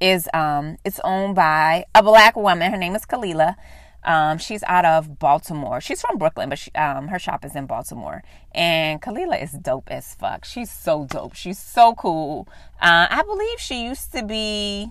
is 0.00 0.28
um 0.32 0.78
it's 0.84 0.98
owned 1.04 1.34
by 1.34 1.84
a 1.94 2.02
black 2.02 2.34
woman. 2.34 2.72
Her 2.72 2.78
name 2.78 2.96
is 2.96 3.04
Kalila. 3.04 3.54
Um, 4.02 4.38
she's 4.38 4.62
out 4.62 4.86
of 4.86 5.18
Baltimore. 5.18 5.80
She's 5.80 6.00
from 6.00 6.16
Brooklyn, 6.16 6.48
but 6.48 6.58
she, 6.58 6.72
um, 6.72 7.08
her 7.08 7.18
shop 7.18 7.44
is 7.44 7.54
in 7.54 7.66
Baltimore. 7.66 8.22
And 8.52 9.02
Kalila 9.02 9.42
is 9.42 9.52
dope 9.52 9.90
as 9.90 10.14
fuck. 10.14 10.46
She's 10.46 10.70
so 10.70 11.04
dope. 11.04 11.34
She's 11.34 11.58
so 11.58 11.94
cool. 11.94 12.48
Uh, 12.80 13.08
I 13.10 13.22
believe 13.22 13.60
she 13.60 13.84
used 13.84 14.12
to 14.12 14.24
be 14.24 14.90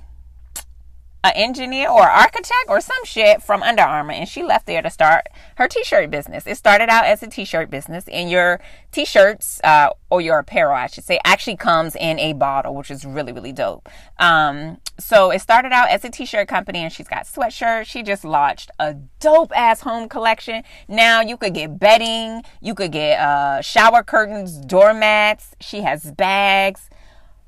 an 1.23 1.33
engineer 1.35 1.89
or 1.89 2.09
architect 2.09 2.65
or 2.67 2.79
some 2.79 3.03
shit 3.03 3.41
from 3.41 3.61
Under 3.61 3.83
Armour, 3.83 4.13
and 4.13 4.27
she 4.27 4.41
left 4.41 4.65
there 4.65 4.81
to 4.81 4.89
start 4.89 5.27
her 5.55 5.67
t-shirt 5.67 6.09
business. 6.09 6.47
It 6.47 6.55
started 6.55 6.89
out 6.89 7.05
as 7.05 7.21
a 7.21 7.27
t-shirt 7.27 7.69
business, 7.69 8.07
and 8.07 8.29
your 8.29 8.61
t-shirts 8.91 9.59
uh, 9.63 9.89
or 10.09 10.21
your 10.21 10.39
apparel, 10.39 10.75
I 10.75 10.87
should 10.87 11.03
say, 11.03 11.19
actually 11.25 11.57
comes 11.57 11.95
in 11.95 12.19
a 12.19 12.33
bottle, 12.33 12.73
which 12.73 12.89
is 12.89 13.03
really 13.03 13.33
really 13.33 13.51
dope. 13.51 13.89
Um, 14.17 14.77
so 14.97 15.31
it 15.31 15.41
started 15.41 15.71
out 15.73 15.89
as 15.89 16.05
a 16.05 16.09
t-shirt 16.09 16.47
company, 16.47 16.79
and 16.79 16.91
she's 16.91 17.07
got 17.07 17.25
sweatshirts. 17.25 17.85
She 17.85 18.01
just 18.01 18.23
launched 18.23 18.71
a 18.79 18.93
dope 19.19 19.51
ass 19.55 19.81
home 19.81 20.07
collection. 20.07 20.63
Now 20.87 21.21
you 21.21 21.35
could 21.35 21.53
get 21.53 21.79
bedding, 21.79 22.43
you 22.61 22.73
could 22.73 22.93
get 22.93 23.19
uh, 23.19 23.61
shower 23.61 24.03
curtains, 24.03 24.57
doormats. 24.57 25.55
She 25.59 25.81
has 25.81 26.11
bags. 26.11 26.89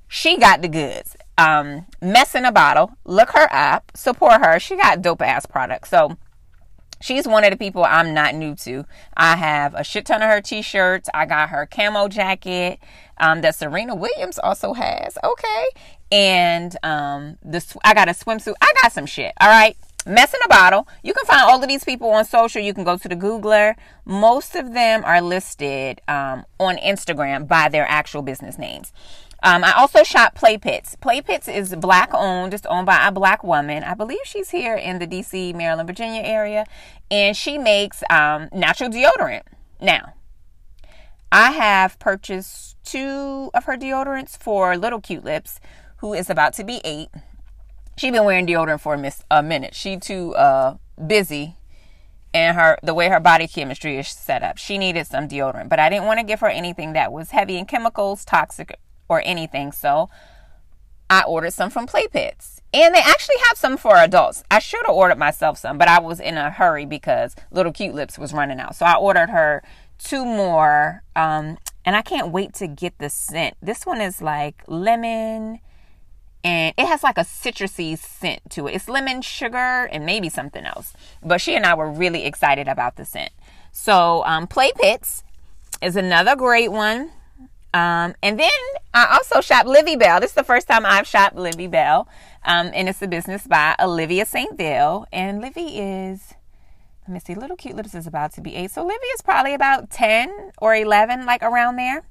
She 0.10 0.38
got 0.38 0.62
the 0.62 0.68
goods 0.68 1.16
um, 1.42 1.86
Mess 2.02 2.36
in 2.36 2.46
a 2.46 2.52
Bottle. 2.52 2.92
Look 3.06 3.32
her 3.32 3.48
up, 3.52 3.92
support 3.96 4.44
her. 4.44 4.60
She 4.60 4.76
got 4.76 5.02
dope 5.02 5.22
ass 5.22 5.46
products. 5.46 5.90
So 5.90 6.18
she's 7.02 7.28
one 7.28 7.44
of 7.44 7.52
the 7.52 7.58
people 7.58 7.84
I'm 7.84 8.14
not 8.14 8.36
new 8.36 8.56
to. 8.58 8.86
I 9.18 9.36
have 9.36 9.74
a 9.74 9.84
shit 9.84 10.06
ton 10.06 10.22
of 10.22 10.30
her 10.30 10.42
t-shirts. 10.42 11.10
I 11.14 11.26
got 11.26 11.50
her 11.50 11.66
camo 11.66 12.08
jacket 12.08 12.80
um, 13.18 13.42
that 13.42 13.56
Serena 13.56 13.96
Williams 13.96 14.40
also 14.40 14.74
has. 14.74 15.18
Okay, 15.24 15.66
and 16.12 16.76
um, 16.84 17.38
the 17.44 17.64
I 17.84 17.94
got 17.94 18.08
a 18.08 18.14
swimsuit. 18.14 18.54
I 18.62 18.72
got 18.82 18.92
some 18.92 19.06
shit. 19.06 19.34
All 19.40 19.50
right. 19.50 19.76
Mess 20.04 20.34
in 20.34 20.40
a 20.44 20.48
bottle. 20.48 20.88
You 21.04 21.14
can 21.14 21.26
find 21.26 21.42
all 21.42 21.62
of 21.62 21.70
these 21.70 21.84
people 21.84 22.10
on 22.10 22.26
social. 22.26 22.60
You 22.60 22.74
can 22.74 22.84
go 22.84 22.98
to 22.98 23.08
the 23.08 23.16
Googler. 23.16 23.76
Most 24.04 24.56
of 24.56 24.74
them 24.74 25.04
are 25.06 25.22
listed 25.22 26.02
um, 26.08 26.44
on 26.60 26.78
Instagram 26.78 27.48
by 27.48 27.70
their 27.70 27.86
actual 27.88 28.24
business 28.24 28.58
names. 28.58 28.92
Um, 29.44 29.64
I 29.64 29.74
also 29.74 30.04
shop 30.04 30.36
Play 30.36 30.58
Pits. 30.58 30.96
Play 30.96 31.22
Pits 31.22 31.48
is 31.48 31.76
black 31.76 32.14
owned. 32.14 32.54
It's 32.54 32.66
owned 32.68 32.86
by 32.86 33.08
a 33.08 33.12
black 33.12 33.44
woman. 33.44 33.84
I 33.84 33.96
believe 33.96 34.20
she's 34.24 34.52
here 34.52 34.76
in 34.76 35.00
the 35.00 35.08
DC, 35.08 35.56
Maryland, 35.56 35.88
Virginia 35.88 36.22
area. 36.22 36.66
And 37.10 37.36
she 37.36 37.58
makes 37.58 38.04
um, 38.10 38.50
natural 38.54 38.90
deodorant. 38.90 39.44
Now, 39.80 40.14
I 41.32 41.52
have 41.52 41.98
purchased 41.98 42.78
two 42.84 43.50
of 43.54 43.64
her 43.64 43.78
deodorants 43.78 44.38
for 44.38 44.78
Little 44.78 45.02
Cute 45.02 45.24
Lips, 45.24 45.60
who 45.98 46.14
is 46.14 46.30
about 46.30 46.54
to 46.54 46.64
be 46.64 46.80
eight. 46.84 47.10
She's 47.98 48.12
been 48.12 48.26
wearing 48.26 48.46
deodorant 48.46 48.82
for 48.82 48.94
a, 48.94 48.98
miss, 48.98 49.24
a 49.32 49.42
minute. 49.42 49.74
She 49.74 49.98
too 49.98 50.36
uh, 50.36 50.78
busy 51.06 51.56
and 52.34 52.56
her 52.58 52.78
the 52.82 52.94
way 52.94 53.10
her 53.10 53.20
body 53.20 53.48
chemistry 53.48 53.98
is 53.98 54.08
set 54.08 54.44
up. 54.44 54.58
She 54.58 54.78
needed 54.78 55.08
some 55.08 55.28
deodorant, 55.28 55.70
but 55.70 55.80
I 55.80 55.90
didn't 55.90 56.06
want 56.06 56.20
to 56.20 56.26
give 56.26 56.40
her 56.40 56.48
anything 56.48 56.94
that 56.94 57.12
was 57.12 57.32
heavy 57.32 57.58
in 57.58 57.66
chemicals, 57.66 58.24
toxic, 58.24 58.78
or 59.12 59.22
anything. 59.26 59.72
So 59.72 60.10
I 61.10 61.24
ordered 61.24 61.54
some 61.54 61.70
from 61.70 61.86
Play 61.86 62.08
Pits. 62.08 62.62
And 62.74 62.96
they 62.96 63.00
actually 63.00 63.36
have 63.50 63.58
some 63.58 63.76
for 63.76 63.98
adults. 63.98 64.46
I 64.50 64.60
should 64.60 64.86
have 64.86 64.96
ordered 64.96 65.18
myself 65.18 65.58
some, 65.58 65.78
but 65.78 65.90
I 65.90 66.00
was 66.00 66.22
in 66.22 66.38
a 66.38 66.50
hurry 66.50 66.86
because 66.86 67.36
Little 67.52 67.74
Cute 67.74 67.94
Lips 67.94 68.18
was 68.18 68.34
running 68.34 68.62
out. 68.62 68.78
So 68.78 68.86
I 68.86 68.96
ordered 68.96 69.30
her 69.30 69.62
two 69.98 70.24
more. 70.24 71.04
Um, 71.16 71.58
and 71.84 71.96
I 71.96 72.02
can't 72.02 72.32
wait 72.32 72.54
to 72.56 72.68
get 72.68 72.98
the 72.98 73.10
scent. 73.10 73.58
This 73.62 73.86
one 73.86 74.00
is 74.00 74.22
like 74.22 74.64
lemon 74.68 75.60
and 76.44 76.74
it 76.78 76.88
has 76.88 77.04
like 77.04 77.18
a 77.18 77.22
citrusy 77.22 77.98
scent 77.98 78.42
to 78.52 78.68
it. 78.68 78.76
It's 78.76 78.90
lemon, 78.90 79.22
sugar, 79.22 79.90
and 79.92 80.06
maybe 80.06 80.30
something 80.30 80.66
else. 80.66 80.94
But 81.22 81.42
she 81.42 81.56
and 81.56 81.66
I 81.66 81.76
were 81.76 81.92
really 81.92 82.26
excited 82.26 82.68
about 82.68 82.96
the 82.96 83.06
scent. 83.06 83.32
So, 83.72 84.24
um, 84.26 84.48
Play 84.48 84.72
Pits 84.76 85.24
is 85.82 85.96
another 85.96 86.36
great 86.36 86.72
one. 86.72 87.12
Um, 87.74 88.16
and 88.22 88.40
then 88.40 88.50
I 88.94 89.18
also 89.18 89.42
shop 89.42 89.66
Livy 89.66 89.96
Belle. 89.96 90.20
This 90.20 90.32
is 90.32 90.36
the 90.36 90.44
first 90.44 90.68
time 90.68 90.86
I've 90.86 91.08
shopped 91.08 91.36
Livy 91.36 91.68
Belle. 91.68 92.08
Um, 92.44 92.72
and 92.74 92.90
it's 92.90 93.02
a 93.02 93.08
business 93.08 93.48
by 93.48 93.76
Olivia 93.80 94.26
St. 94.26 94.58
Ville. 94.58 95.06
And 95.14 95.42
Livy 95.42 95.80
is, 95.80 96.34
let 97.08 97.14
me 97.14 97.20
see, 97.20 97.36
Little 97.36 97.56
Cute 97.56 97.76
Lips 97.76 97.96
is 97.96 98.08
about 98.08 98.34
to 98.34 98.42
be 98.42 98.56
eight. 98.56 98.72
So 98.72 98.84
Livy 98.84 99.06
is 99.16 99.22
probably 99.22 99.54
about 99.54 99.90
10 99.90 100.52
or 100.58 100.76
11, 100.76 101.26
like 101.26 101.44
around 101.44 101.78
there. 101.78 102.04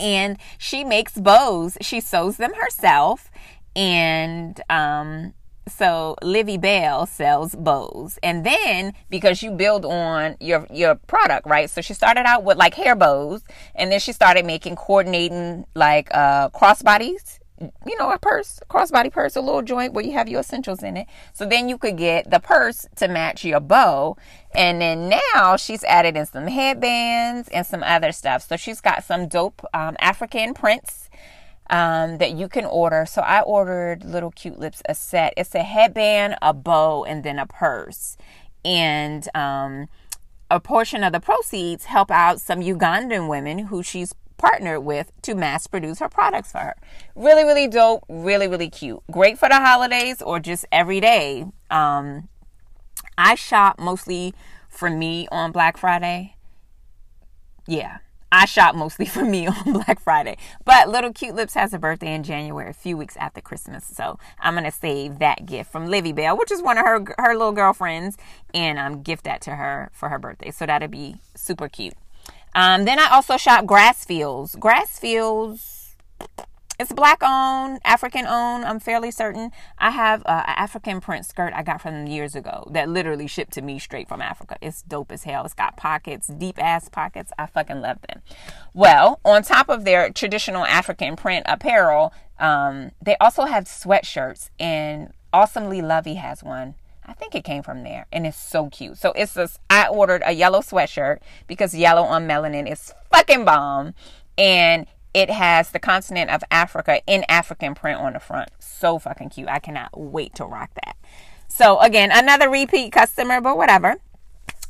And 0.00 0.38
she 0.58 0.82
makes 0.82 1.12
bows. 1.12 1.76
She 1.80 2.00
sews 2.00 2.36
them 2.36 2.54
herself. 2.54 3.30
And, 3.76 4.60
um, 4.70 5.34
so 5.66 6.16
Livy 6.22 6.58
Belle 6.58 7.06
sells 7.06 7.54
bows. 7.54 8.18
And 8.22 8.44
then 8.44 8.92
because 9.10 9.42
you 9.42 9.50
build 9.50 9.84
on 9.84 10.36
your 10.40 10.66
your 10.70 10.94
product, 10.94 11.46
right? 11.46 11.70
So 11.70 11.80
she 11.80 11.94
started 11.94 12.26
out 12.26 12.44
with 12.44 12.58
like 12.58 12.74
hair 12.74 12.94
bows 12.94 13.42
and 13.74 13.90
then 13.90 14.00
she 14.00 14.12
started 14.12 14.44
making 14.44 14.76
coordinating 14.76 15.66
like 15.74 16.08
uh 16.12 16.50
crossbodies. 16.50 17.40
You 17.86 17.96
know, 17.96 18.10
a 18.10 18.18
purse, 18.18 18.58
crossbody 18.68 19.12
purse, 19.12 19.36
a 19.36 19.40
little 19.40 19.62
joint 19.62 19.92
where 19.92 20.04
you 20.04 20.12
have 20.12 20.28
your 20.28 20.40
essentials 20.40 20.82
in 20.82 20.96
it. 20.96 21.06
So 21.32 21.46
then 21.46 21.68
you 21.68 21.78
could 21.78 21.96
get 21.96 22.28
the 22.28 22.40
purse 22.40 22.86
to 22.96 23.06
match 23.06 23.44
your 23.44 23.60
bow. 23.60 24.16
And 24.54 24.80
then 24.80 25.08
now 25.08 25.56
she's 25.56 25.84
added 25.84 26.16
in 26.16 26.26
some 26.26 26.48
headbands 26.48 27.48
and 27.50 27.64
some 27.64 27.84
other 27.84 28.10
stuff. 28.10 28.46
So 28.46 28.56
she's 28.56 28.80
got 28.80 29.04
some 29.04 29.28
dope 29.28 29.64
um, 29.72 29.96
African 30.00 30.52
prints 30.52 31.08
um, 31.70 32.18
that 32.18 32.32
you 32.32 32.48
can 32.48 32.64
order. 32.64 33.06
So 33.06 33.22
I 33.22 33.40
ordered 33.42 34.04
Little 34.04 34.30
Cute 34.30 34.58
Lips 34.58 34.82
a 34.88 34.94
set. 34.94 35.34
It's 35.36 35.54
a 35.54 35.62
headband, 35.62 36.36
a 36.42 36.52
bow, 36.52 37.04
and 37.04 37.24
then 37.24 37.38
a 37.38 37.46
purse. 37.46 38.16
And 38.64 39.28
um, 39.34 39.88
a 40.50 40.60
portion 40.60 41.04
of 41.04 41.12
the 41.12 41.20
proceeds 41.20 41.86
help 41.86 42.10
out 42.10 42.40
some 42.40 42.60
Ugandan 42.60 43.28
women 43.28 43.58
who 43.58 43.82
she's 43.82 44.14
partnered 44.36 44.84
with 44.84 45.12
to 45.22 45.34
mass 45.34 45.66
produce 45.66 46.00
her 46.00 46.08
products 46.08 46.52
for 46.52 46.58
her. 46.58 46.74
Really, 47.14 47.44
really 47.44 47.68
dope. 47.68 48.04
Really, 48.08 48.48
really 48.48 48.68
cute. 48.68 49.02
Great 49.10 49.38
for 49.38 49.48
the 49.48 49.56
holidays 49.56 50.20
or 50.20 50.40
just 50.40 50.66
every 50.70 51.00
day. 51.00 51.46
Um, 51.70 52.28
I 53.16 53.36
shop 53.36 53.78
mostly 53.78 54.34
for 54.68 54.90
me 54.90 55.28
on 55.30 55.52
Black 55.52 55.76
Friday. 55.76 56.36
Yeah, 57.66 57.98
I 58.34 58.46
shop 58.46 58.74
mostly 58.74 59.06
for 59.14 59.24
me 59.24 59.46
on 59.46 59.72
Black 59.72 60.00
Friday. 60.00 60.36
But 60.64 60.88
Little 60.88 61.12
Cute 61.12 61.36
Lips 61.36 61.54
has 61.54 61.72
a 61.72 61.78
birthday 61.78 62.14
in 62.14 62.24
January, 62.24 62.68
a 62.68 62.72
few 62.72 62.96
weeks 62.96 63.16
after 63.16 63.40
Christmas. 63.40 63.84
So 63.86 64.18
I'm 64.40 64.54
gonna 64.54 64.72
save 64.72 65.20
that 65.20 65.46
gift 65.46 65.70
from 65.70 65.86
Livy 65.86 66.12
Belle, 66.12 66.36
which 66.36 66.50
is 66.50 66.60
one 66.60 66.76
of 66.76 66.84
her 66.84 67.04
her 67.18 67.34
little 67.34 67.52
girlfriends, 67.52 68.16
and 68.52 68.78
um 68.78 69.02
gift 69.02 69.24
that 69.24 69.40
to 69.42 69.54
her 69.54 69.90
for 69.92 70.08
her 70.08 70.18
birthday. 70.18 70.50
So 70.50 70.66
that'll 70.66 70.88
be 70.88 71.16
super 71.36 71.68
cute. 71.68 71.94
Um, 72.56 72.84
then 72.84 72.98
I 72.98 73.08
also 73.10 73.36
shop 73.36 73.66
Grassfields. 73.66 74.56
Grassfields 74.56 75.94
it's 76.78 76.92
black 76.92 77.22
owned, 77.22 77.80
African 77.84 78.26
owned. 78.26 78.64
I'm 78.64 78.80
fairly 78.80 79.10
certain. 79.10 79.52
I 79.78 79.90
have 79.90 80.20
an 80.26 80.44
African 80.46 81.00
print 81.00 81.24
skirt 81.24 81.52
I 81.54 81.62
got 81.62 81.80
from 81.80 82.06
years 82.06 82.34
ago 82.34 82.68
that 82.72 82.88
literally 82.88 83.26
shipped 83.26 83.52
to 83.52 83.62
me 83.62 83.78
straight 83.78 84.08
from 84.08 84.20
Africa. 84.20 84.56
It's 84.60 84.82
dope 84.82 85.12
as 85.12 85.24
hell. 85.24 85.44
It's 85.44 85.54
got 85.54 85.76
pockets, 85.76 86.26
deep 86.26 86.58
ass 86.62 86.88
pockets. 86.88 87.32
I 87.38 87.46
fucking 87.46 87.80
love 87.80 87.98
them. 88.08 88.22
Well, 88.72 89.20
on 89.24 89.42
top 89.42 89.68
of 89.68 89.84
their 89.84 90.10
traditional 90.10 90.64
African 90.64 91.16
print 91.16 91.46
apparel, 91.48 92.12
um, 92.38 92.90
they 93.00 93.16
also 93.18 93.44
have 93.44 93.64
sweatshirts, 93.64 94.50
and 94.58 95.12
Awesomely 95.32 95.80
Luvvie 95.80 96.16
has 96.16 96.42
one. 96.42 96.74
I 97.06 97.12
think 97.12 97.34
it 97.34 97.44
came 97.44 97.62
from 97.62 97.82
there 97.82 98.06
and 98.12 98.26
it's 98.26 98.38
so 98.38 98.70
cute. 98.70 98.96
So 98.96 99.12
it's 99.12 99.34
this 99.34 99.58
I 99.68 99.88
ordered 99.88 100.22
a 100.24 100.32
yellow 100.32 100.60
sweatshirt 100.60 101.18
because 101.46 101.74
yellow 101.74 102.02
on 102.02 102.26
melanin 102.26 102.70
is 102.70 102.94
fucking 103.12 103.44
bomb 103.44 103.94
and 104.38 104.86
it 105.14 105.30
has 105.30 105.70
the 105.70 105.78
continent 105.78 106.30
of 106.30 106.42
Africa 106.50 107.00
in 107.06 107.24
African 107.28 107.74
print 107.74 108.00
on 108.00 108.12
the 108.12 108.20
front. 108.20 108.50
So 108.58 108.98
fucking 108.98 109.30
cute. 109.30 109.48
I 109.48 109.60
cannot 109.60 109.98
wait 109.98 110.34
to 110.34 110.44
rock 110.44 110.70
that. 110.84 110.96
So 111.48 111.78
again, 111.78 112.10
another 112.12 112.50
repeat 112.50 112.92
customer, 112.92 113.40
but 113.40 113.56
whatever. 113.56 113.96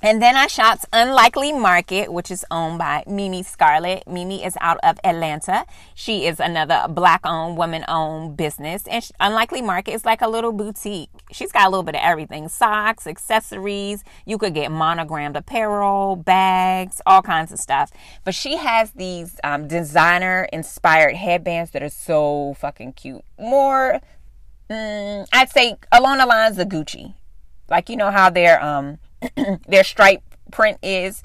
And 0.05 0.21
then 0.21 0.37
I 0.37 0.49
shopped 0.49 0.85
Unlikely 0.93 1.55
Market, 1.55 2.13
which 2.13 2.31
is 2.31 2.45
owned 2.51 2.77
by 2.77 3.05
Mimi 3.07 3.43
Scarlett. 3.43 4.07
Mimi 4.07 4.45
is 4.45 4.55
out 4.61 4.79
of 4.83 4.99
Atlanta. 5.03 5.65
She 5.95 6.27
is 6.27 6.41
another 6.41 6.85
black 6.91 7.23
owned, 7.25 7.57
woman 7.57 7.87
owned 7.89 8.37
business. 8.37 8.87
And 8.87 9.03
Unlikely 9.19 9.63
Market 9.63 9.93
is 9.95 10.05
like 10.05 10.21
a 10.21 10.29
little 10.29 10.53
boutique. 10.53 11.09
She's 11.33 11.53
got 11.53 11.69
a 11.69 11.71
little 11.71 11.85
bit 11.85 11.95
of 11.95 12.03
everything 12.05 12.49
socks, 12.49 13.07
accessories. 13.07 14.05
You 14.27 14.37
could 14.37 14.53
get 14.53 14.71
monogrammed 14.71 15.37
apparel, 15.37 16.17
bags, 16.17 17.01
all 17.07 17.23
kinds 17.23 17.51
of 17.51 17.59
stuff. 17.59 17.91
But 18.25 18.35
she 18.35 18.59
has 18.59 18.91
these 18.91 19.41
um, 19.43 19.69
designer 19.69 20.47
inspired 20.53 21.17
headbands 21.17 21.71
that 21.71 21.83
are 21.83 21.89
so 21.89 22.57
fucking 22.59 22.93
cute. 22.93 23.25
More, 23.39 24.03
mm, 24.69 25.27
I'd 25.33 25.51
say 25.51 25.77
along 25.91 26.19
the 26.19 26.27
lines 26.27 26.59
of 26.59 26.69
Gucci. 26.69 27.15
Like, 27.71 27.89
you 27.89 27.97
know 27.97 28.11
how 28.11 28.29
they're, 28.29 28.63
um, 28.63 28.99
their 29.69 29.85
stripe 29.85 30.23
print 30.51 30.79
is 30.83 31.23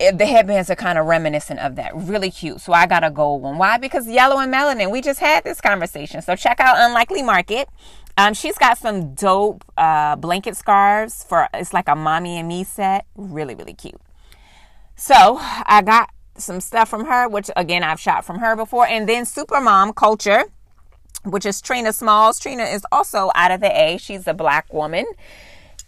eh, 0.00 0.12
the 0.12 0.26
headbands 0.26 0.70
are 0.70 0.76
kind 0.76 0.98
of 0.98 1.06
reminiscent 1.06 1.60
of 1.60 1.76
that. 1.76 1.92
Really 1.94 2.30
cute. 2.30 2.60
So 2.60 2.72
I 2.72 2.86
got 2.86 3.04
a 3.04 3.10
gold 3.10 3.42
one. 3.42 3.58
Why? 3.58 3.78
Because 3.78 4.08
yellow 4.08 4.38
and 4.38 4.52
melanin. 4.52 4.90
We 4.90 5.00
just 5.00 5.20
had 5.20 5.44
this 5.44 5.60
conversation. 5.60 6.22
So 6.22 6.36
check 6.36 6.60
out 6.60 6.76
Unlikely 6.78 7.22
Market. 7.22 7.68
Um, 8.18 8.32
she's 8.32 8.56
got 8.56 8.78
some 8.78 9.14
dope 9.14 9.62
uh, 9.76 10.16
blanket 10.16 10.56
scarves 10.56 11.22
for 11.22 11.48
it's 11.52 11.74
like 11.74 11.88
a 11.88 11.94
mommy 11.94 12.38
and 12.38 12.48
me 12.48 12.64
set. 12.64 13.04
Really, 13.14 13.54
really 13.54 13.74
cute. 13.74 14.00
So 14.94 15.38
I 15.40 15.82
got 15.82 16.08
some 16.38 16.60
stuff 16.60 16.88
from 16.88 17.04
her, 17.06 17.28
which 17.28 17.50
again 17.56 17.82
I've 17.82 18.00
shot 18.00 18.24
from 18.24 18.38
her 18.38 18.56
before, 18.56 18.86
and 18.86 19.06
then 19.06 19.24
Supermom 19.24 19.94
Culture, 19.94 20.44
which 21.24 21.44
is 21.44 21.60
Trina 21.60 21.92
Smalls. 21.92 22.38
Trina 22.38 22.64
is 22.64 22.86
also 22.90 23.30
out 23.34 23.50
of 23.50 23.60
the 23.60 23.70
A. 23.70 23.98
She's 23.98 24.26
a 24.26 24.34
black 24.34 24.72
woman 24.72 25.04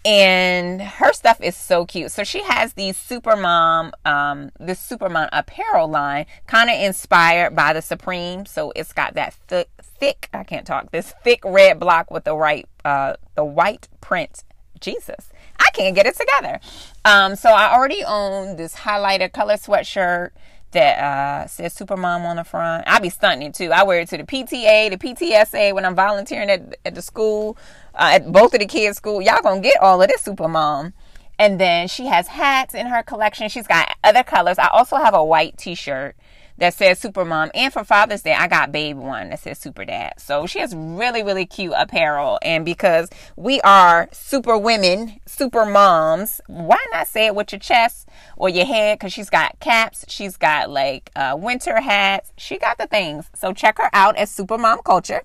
and 0.04 0.80
her 0.80 1.12
stuff 1.12 1.40
is 1.40 1.56
so 1.56 1.84
cute. 1.84 2.12
So 2.12 2.24
she 2.24 2.42
has 2.42 2.74
these 2.74 2.96
Supermom, 2.96 3.92
um, 4.06 4.50
this 4.58 4.80
Supermom 4.80 5.28
apparel 5.32 5.88
line, 5.88 6.26
kind 6.46 6.70
of 6.70 6.78
inspired 6.80 7.54
by 7.54 7.72
the 7.72 7.82
Supreme. 7.82 8.46
So 8.46 8.72
it's 8.76 8.92
got 8.92 9.14
that 9.14 9.34
thick, 9.48 9.68
thick, 9.82 10.28
I 10.32 10.44
can't 10.44 10.66
talk, 10.66 10.90
this 10.92 11.12
thick 11.24 11.40
red 11.44 11.78
block 11.78 12.10
with 12.10 12.24
the 12.24 12.34
right, 12.34 12.66
uh, 12.84 13.14
the 13.34 13.44
white 13.44 13.88
print. 14.00 14.44
Jesus, 14.80 15.30
I 15.58 15.70
can't 15.72 15.94
get 15.96 16.06
it 16.06 16.16
together. 16.16 16.60
Um, 17.04 17.34
so 17.34 17.50
I 17.50 17.74
already 17.74 18.04
own 18.04 18.56
this 18.56 18.76
highlighter 18.76 19.32
color 19.32 19.54
sweatshirt 19.54 20.30
that 20.72 20.98
uh, 20.98 21.46
says 21.46 21.74
Supermom 21.74 22.24
on 22.24 22.36
the 22.36 22.44
front. 22.44 22.84
I 22.86 22.98
be 22.98 23.08
stunting 23.08 23.48
it 23.48 23.54
too. 23.54 23.72
I 23.72 23.82
wear 23.84 24.00
it 24.00 24.08
to 24.10 24.18
the 24.18 24.24
PTA, 24.24 24.90
the 24.90 24.98
PTSA 24.98 25.74
when 25.74 25.84
I'm 25.84 25.94
volunteering 25.94 26.50
at, 26.50 26.76
at 26.84 26.94
the 26.94 27.02
school, 27.02 27.56
uh, 27.98 28.10
at 28.14 28.32
both 28.32 28.54
of 28.54 28.60
the 28.60 28.66
kids' 28.66 28.96
school. 28.96 29.20
Y'all 29.20 29.42
gonna 29.42 29.60
get 29.60 29.80
all 29.82 30.00
of 30.00 30.08
this 30.08 30.22
Supermom. 30.22 30.92
And 31.40 31.60
then 31.60 31.86
she 31.86 32.06
has 32.06 32.26
hats 32.26 32.74
in 32.74 32.86
her 32.86 33.02
collection. 33.02 33.48
She's 33.48 33.66
got 33.66 33.96
other 34.02 34.24
colors. 34.24 34.58
I 34.58 34.68
also 34.68 34.96
have 34.96 35.14
a 35.14 35.22
white 35.22 35.56
t-shirt 35.56 36.16
that 36.58 36.74
says 36.74 36.98
Super 36.98 37.24
Mom. 37.24 37.50
And 37.54 37.72
for 37.72 37.84
Father's 37.84 38.22
Day, 38.22 38.34
I 38.34 38.48
got 38.48 38.72
Babe 38.72 38.98
one 38.98 39.30
that 39.30 39.38
says 39.38 39.58
Super 39.58 39.84
Dad. 39.84 40.14
So 40.18 40.46
she 40.46 40.58
has 40.58 40.74
really, 40.74 41.22
really 41.22 41.46
cute 41.46 41.74
apparel. 41.76 42.38
And 42.42 42.64
because 42.64 43.08
we 43.36 43.60
are 43.60 44.08
super 44.12 44.58
women, 44.58 45.20
super 45.26 45.64
moms, 45.64 46.40
why 46.48 46.84
not 46.90 47.06
say 47.06 47.26
it 47.26 47.34
with 47.34 47.52
your 47.52 47.60
chest 47.60 48.08
or 48.36 48.48
your 48.48 48.66
head? 48.66 48.98
Because 48.98 49.12
she's 49.12 49.30
got 49.30 49.58
caps, 49.60 50.04
she's 50.08 50.36
got 50.36 50.70
like 50.70 51.10
uh, 51.14 51.36
winter 51.38 51.80
hats, 51.80 52.32
she 52.36 52.58
got 52.58 52.78
the 52.78 52.88
things. 52.88 53.30
So 53.34 53.52
check 53.52 53.78
her 53.78 53.90
out 53.92 54.16
at 54.16 54.28
Super 54.28 54.58
Mom 54.58 54.80
Culture. 54.82 55.22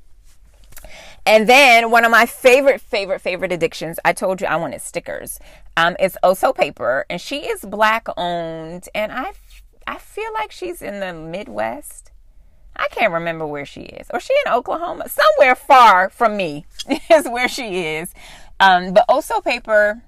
And 1.25 1.47
then 1.47 1.89
one 1.89 2.03
of 2.03 2.11
my 2.11 2.25
favorite, 2.25 2.81
favorite, 2.81 3.21
favorite 3.21 3.51
addictions, 3.51 3.97
I 4.03 4.13
told 4.13 4.41
you 4.41 4.47
I 4.47 4.57
wanted 4.57 4.81
stickers. 4.81 5.39
Um, 5.77 5.95
it's 5.99 6.17
Oso 6.23 6.53
Paper, 6.53 7.05
and 7.09 7.21
she 7.21 7.45
is 7.45 7.61
black 7.61 8.07
owned, 8.17 8.89
and 8.93 9.11
I 9.11 9.33
I 9.87 9.97
feel 9.97 10.31
like 10.33 10.51
she's 10.51 10.81
in 10.81 10.99
the 10.99 11.13
Midwest. 11.13 12.11
I 12.75 12.87
can't 12.89 13.13
remember 13.13 13.45
where 13.45 13.65
she 13.65 13.81
is. 13.81 14.07
Or 14.11 14.19
she 14.19 14.33
in 14.45 14.51
Oklahoma? 14.51 15.07
Somewhere 15.09 15.55
far 15.55 16.09
from 16.09 16.35
me 16.37 16.65
is 17.11 17.27
where 17.27 17.47
she 17.47 17.85
is. 17.85 18.13
Um, 18.59 18.93
but 18.93 19.05
Oso 19.07 19.43
Paper, 19.43 20.01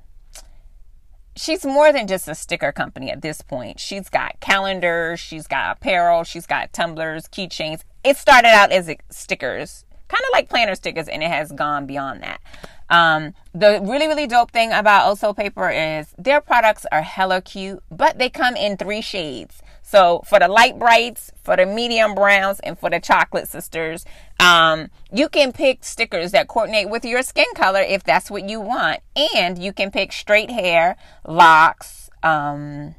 she's 1.35 1.65
more 1.65 1.91
than 1.91 2.07
just 2.07 2.27
a 2.27 2.35
sticker 2.35 2.71
company 2.71 3.11
at 3.11 3.21
this 3.21 3.41
point. 3.41 3.79
She's 3.79 4.09
got 4.09 4.39
calendars, 4.39 5.19
she's 5.19 5.47
got 5.47 5.77
apparel, 5.77 6.23
she's 6.23 6.47
got 6.47 6.73
tumblers, 6.73 7.27
keychains. 7.27 7.81
It 8.03 8.17
started 8.17 8.49
out 8.49 8.71
as 8.71 8.89
stickers, 9.09 9.85
kind 10.07 10.21
of 10.21 10.33
like 10.33 10.49
planner 10.49 10.75
stickers, 10.75 11.07
and 11.07 11.23
it 11.23 11.29
has 11.29 11.51
gone 11.51 11.85
beyond 11.85 12.21
that. 12.23 12.41
Um, 12.89 13.33
the 13.53 13.79
really, 13.81 14.07
really 14.07 14.27
dope 14.27 14.51
thing 14.51 14.71
about 14.71 15.11
Oso 15.11 15.35
Paper 15.35 15.69
is 15.69 16.13
their 16.17 16.39
products 16.39 16.85
are 16.91 17.01
hella 17.01 17.41
cute, 17.41 17.81
but 17.89 18.19
they 18.19 18.29
come 18.29 18.55
in 18.55 18.77
three 18.77 19.01
shades. 19.01 19.61
So 19.81 20.23
for 20.25 20.39
the 20.39 20.47
light 20.47 20.79
brights, 20.79 21.31
for 21.43 21.55
the 21.55 21.65
medium 21.65 22.15
browns, 22.15 22.59
and 22.61 22.77
for 22.77 22.89
the 22.89 22.99
chocolate 22.99 23.47
sisters, 23.47 24.05
um, 24.39 24.89
you 25.11 25.29
can 25.29 25.51
pick 25.51 25.83
stickers 25.83 26.31
that 26.31 26.47
coordinate 26.47 26.89
with 26.89 27.05
your 27.05 27.21
skin 27.21 27.45
color 27.55 27.81
if 27.81 28.03
that's 28.03 28.29
what 28.29 28.49
you 28.49 28.59
want. 28.59 28.99
And 29.35 29.57
you 29.57 29.73
can 29.73 29.91
pick 29.91 30.11
straight 30.11 30.51
hair, 30.51 30.97
locks, 31.27 32.09
um, 32.23 32.95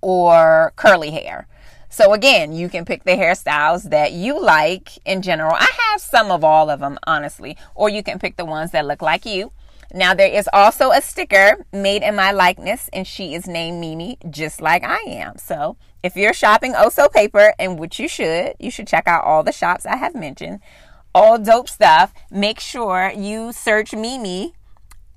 or 0.00 0.72
curly 0.76 1.10
hair. 1.10 1.46
So 1.92 2.12
again, 2.12 2.52
you 2.52 2.68
can 2.68 2.84
pick 2.84 3.02
the 3.02 3.10
hairstyles 3.16 3.90
that 3.90 4.12
you 4.12 4.40
like 4.40 4.96
in 5.04 5.22
general. 5.22 5.52
I 5.52 5.68
have 5.90 6.00
some 6.00 6.30
of 6.30 6.44
all 6.44 6.70
of 6.70 6.78
them, 6.78 6.98
honestly, 7.04 7.56
or 7.74 7.88
you 7.88 8.04
can 8.04 8.20
pick 8.20 8.36
the 8.36 8.44
ones 8.44 8.70
that 8.70 8.86
look 8.86 9.02
like 9.02 9.26
you. 9.26 9.50
Now, 9.92 10.14
there 10.14 10.32
is 10.32 10.48
also 10.52 10.92
a 10.92 11.02
sticker 11.02 11.66
made 11.72 12.04
in 12.04 12.14
my 12.14 12.30
likeness, 12.30 12.88
and 12.92 13.04
she 13.04 13.34
is 13.34 13.48
named 13.48 13.80
Mimi, 13.80 14.18
just 14.30 14.60
like 14.60 14.84
I 14.84 14.98
am. 14.98 15.36
So, 15.36 15.76
if 16.04 16.14
you're 16.14 16.32
shopping 16.32 16.74
Oso 16.74 17.10
paper, 17.10 17.54
and 17.58 17.76
which 17.76 17.98
you 17.98 18.06
should, 18.06 18.54
you 18.60 18.70
should 18.70 18.86
check 18.86 19.08
out 19.08 19.24
all 19.24 19.42
the 19.42 19.50
shops 19.50 19.84
I 19.84 19.96
have 19.96 20.14
mentioned, 20.14 20.60
all 21.12 21.38
dope 21.38 21.68
stuff. 21.68 22.14
Make 22.30 22.60
sure 22.60 23.10
you 23.16 23.52
search 23.52 23.92
Mimi 23.92 24.54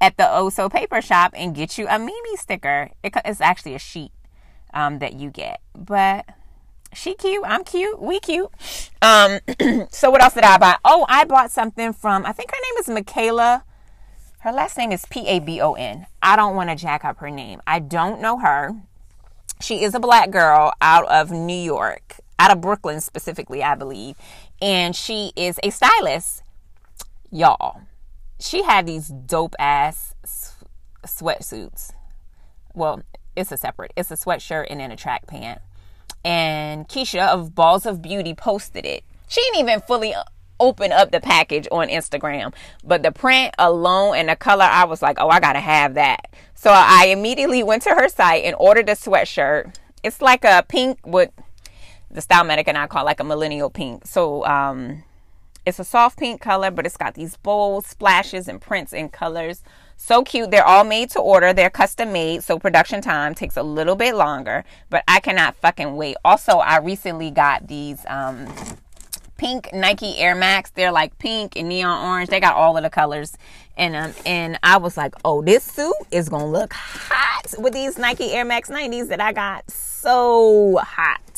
at 0.01 0.17
the 0.17 0.23
Oso 0.23 0.71
paper 0.71 1.03
shop 1.03 1.33
and 1.37 1.53
get 1.53 1.77
you 1.77 1.87
a 1.87 1.99
Mimi 1.99 2.35
sticker. 2.35 2.89
It's 3.03 3.41
actually 3.41 3.75
a 3.75 3.79
sheet 3.79 4.11
um, 4.73 4.97
that 4.97 5.13
you 5.13 5.29
get, 5.29 5.61
but 5.75 6.25
she 6.93 7.15
cute. 7.15 7.43
I'm 7.45 7.63
cute. 7.63 8.01
We 8.01 8.19
cute. 8.19 8.49
Um, 9.01 9.39
so 9.91 10.09
what 10.09 10.21
else 10.21 10.33
did 10.33 10.43
I 10.43 10.57
buy? 10.57 10.77
Oh, 10.85 11.05
I 11.09 11.25
bought 11.25 11.51
something 11.51 11.93
from 11.93 12.25
I 12.25 12.31
think 12.31 12.51
her 12.51 12.57
name 12.57 12.97
is 12.99 13.05
Mikaela 13.05 13.63
her 14.43 14.51
last 14.51 14.77
name 14.77 14.91
is 14.91 15.05
P 15.05 15.25
A 15.25 15.39
B 15.39 15.61
O 15.61 15.71
N. 15.71 16.05
I 16.21 16.35
don't 16.35 16.53
want 16.53 16.69
to 16.69 16.75
jack 16.75 17.05
up 17.05 17.19
her 17.19 17.29
name. 17.29 17.61
I 17.65 17.79
don't 17.79 18.19
know 18.19 18.39
her. 18.39 18.75
She 19.61 19.85
is 19.85 19.95
a 19.95 20.01
black 20.01 20.31
girl 20.31 20.73
out 20.81 21.07
of 21.07 21.31
New 21.31 21.55
York, 21.55 22.19
out 22.37 22.51
of 22.51 22.59
Brooklyn 22.59 22.99
specifically, 22.99 23.63
I 23.63 23.75
believe. 23.75 24.17
And 24.61 24.97
she 24.97 25.31
is 25.37 25.61
a 25.63 25.69
stylist. 25.69 26.43
Y'all, 27.31 27.83
she 28.37 28.63
had 28.63 28.85
these 28.85 29.07
dope 29.07 29.55
ass 29.57 30.13
sweatsuits. 31.05 31.93
Well, 32.73 33.01
it's 33.37 33.53
a 33.53 33.57
separate, 33.57 33.93
it's 33.95 34.11
a 34.11 34.15
sweatshirt 34.15 34.67
and 34.69 34.81
then 34.81 34.91
a 34.91 34.97
track 34.97 35.25
pant. 35.25 35.61
And 36.23 36.87
Keisha 36.87 37.27
of 37.27 37.53
Balls 37.53 37.85
of 37.85 38.01
Beauty 38.01 38.33
posted 38.33 38.85
it. 38.85 39.03
She 39.27 39.41
didn't 39.41 39.59
even 39.59 39.81
fully 39.81 40.13
open 40.59 40.91
up 40.91 41.11
the 41.11 41.19
package 41.19 41.67
on 41.71 41.89
Instagram. 41.89 42.53
But 42.83 43.03
the 43.03 43.11
print 43.11 43.53
alone 43.59 44.15
and 44.15 44.29
the 44.29 44.35
color, 44.35 44.65
I 44.65 44.85
was 44.85 45.01
like, 45.01 45.17
oh, 45.19 45.29
I 45.29 45.39
gotta 45.39 45.59
have 45.59 45.95
that. 45.95 46.33
So 46.55 46.71
I 46.73 47.07
immediately 47.07 47.63
went 47.63 47.83
to 47.83 47.89
her 47.89 48.07
site 48.07 48.45
and 48.45 48.55
ordered 48.57 48.87
a 48.89 48.93
sweatshirt. 48.93 49.75
It's 50.03 50.21
like 50.21 50.45
a 50.45 50.63
pink 50.67 50.99
with 51.05 51.31
the 52.09 52.21
style 52.21 52.43
medic 52.43 52.67
and 52.67 52.77
I 52.77 52.87
call 52.87 53.03
like 53.03 53.19
a 53.19 53.23
millennial 53.23 53.69
pink. 53.69 54.05
So 54.05 54.45
um 54.45 55.03
it's 55.65 55.79
a 55.79 55.83
soft 55.83 56.19
pink 56.19 56.41
color, 56.41 56.71
but 56.71 56.85
it's 56.85 56.97
got 56.97 57.13
these 57.13 57.37
bold 57.37 57.85
splashes 57.85 58.47
and 58.47 58.59
prints 58.61 58.93
and 58.93 59.11
colors. 59.11 59.63
So 59.97 60.23
cute. 60.23 60.51
They're 60.51 60.65
all 60.65 60.83
made 60.83 61.09
to 61.11 61.19
order. 61.19 61.53
They're 61.53 61.69
custom 61.69 62.11
made, 62.11 62.43
so 62.43 62.59
production 62.59 63.01
time 63.01 63.35
takes 63.35 63.57
a 63.57 63.63
little 63.63 63.95
bit 63.95 64.15
longer, 64.15 64.65
but 64.89 65.03
I 65.07 65.19
cannot 65.19 65.55
fucking 65.55 65.95
wait. 65.95 66.17
Also, 66.25 66.57
I 66.57 66.77
recently 66.77 67.31
got 67.31 67.67
these 67.67 67.99
um 68.07 68.47
pink 69.37 69.69
Nike 69.73 70.17
Air 70.19 70.35
Max. 70.35 70.69
They're 70.71 70.91
like 70.91 71.17
pink 71.17 71.55
and 71.55 71.69
neon 71.69 72.05
orange. 72.05 72.29
They 72.29 72.39
got 72.39 72.55
all 72.55 72.77
of 72.77 72.83
the 72.83 72.89
colors 72.89 73.37
and 73.77 73.95
um 73.95 74.13
and 74.25 74.59
I 74.63 74.77
was 74.77 74.97
like, 74.97 75.13
"Oh, 75.25 75.41
this 75.41 75.63
suit 75.63 75.93
is 76.11 76.29
going 76.29 76.45
to 76.45 76.49
look 76.49 76.73
hot 76.73 77.53
with 77.57 77.73
these 77.73 77.97
Nike 77.97 78.31
Air 78.33 78.45
Max 78.45 78.69
90s 78.69 79.09
that 79.09 79.21
I 79.21 79.33
got 79.33 79.69
so 79.69 80.77
hot." 80.81 81.32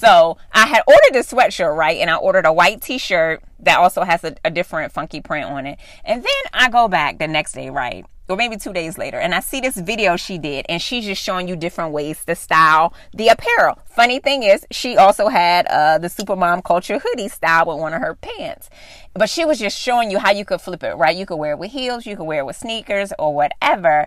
So, 0.00 0.38
I 0.52 0.66
had 0.66 0.82
ordered 0.86 1.20
a 1.20 1.22
sweatshirt, 1.22 1.76
right? 1.76 1.98
And 1.98 2.08
I 2.08 2.16
ordered 2.16 2.46
a 2.46 2.52
white 2.52 2.80
t-shirt 2.80 3.42
that 3.60 3.78
also 3.78 4.02
has 4.02 4.24
a, 4.24 4.34
a 4.42 4.50
different 4.50 4.92
funky 4.92 5.20
print 5.20 5.44
on 5.44 5.66
it. 5.66 5.78
And 6.06 6.22
then 6.22 6.42
I 6.54 6.70
go 6.70 6.88
back 6.88 7.18
the 7.18 7.28
next 7.28 7.52
day, 7.52 7.68
right? 7.68 8.06
or 8.30 8.36
maybe 8.36 8.56
two 8.56 8.72
days 8.72 8.96
later, 8.96 9.18
and 9.18 9.34
I 9.34 9.40
see 9.40 9.60
this 9.60 9.76
video 9.76 10.16
she 10.16 10.38
did, 10.38 10.64
and 10.68 10.80
she's 10.80 11.04
just 11.04 11.20
showing 11.20 11.48
you 11.48 11.56
different 11.56 11.92
ways 11.92 12.24
to 12.26 12.36
style 12.36 12.94
the 13.12 13.26
apparel. 13.26 13.78
Funny 13.86 14.20
thing 14.20 14.44
is, 14.44 14.64
she 14.70 14.96
also 14.96 15.28
had 15.28 15.66
uh, 15.66 15.98
the 15.98 16.06
Supermom 16.06 16.62
Culture 16.62 17.00
hoodie 17.00 17.26
style 17.26 17.66
with 17.66 17.78
one 17.78 17.92
of 17.92 18.00
her 18.00 18.14
pants, 18.14 18.70
but 19.14 19.28
she 19.28 19.44
was 19.44 19.58
just 19.58 19.76
showing 19.76 20.12
you 20.12 20.20
how 20.20 20.30
you 20.30 20.44
could 20.44 20.60
flip 20.60 20.84
it, 20.84 20.94
right? 20.94 21.16
You 21.16 21.26
could 21.26 21.38
wear 21.38 21.52
it 21.52 21.58
with 21.58 21.72
heels, 21.72 22.06
you 22.06 22.16
could 22.16 22.24
wear 22.24 22.40
it 22.40 22.46
with 22.46 22.56
sneakers, 22.56 23.12
or 23.18 23.34
whatever. 23.34 24.06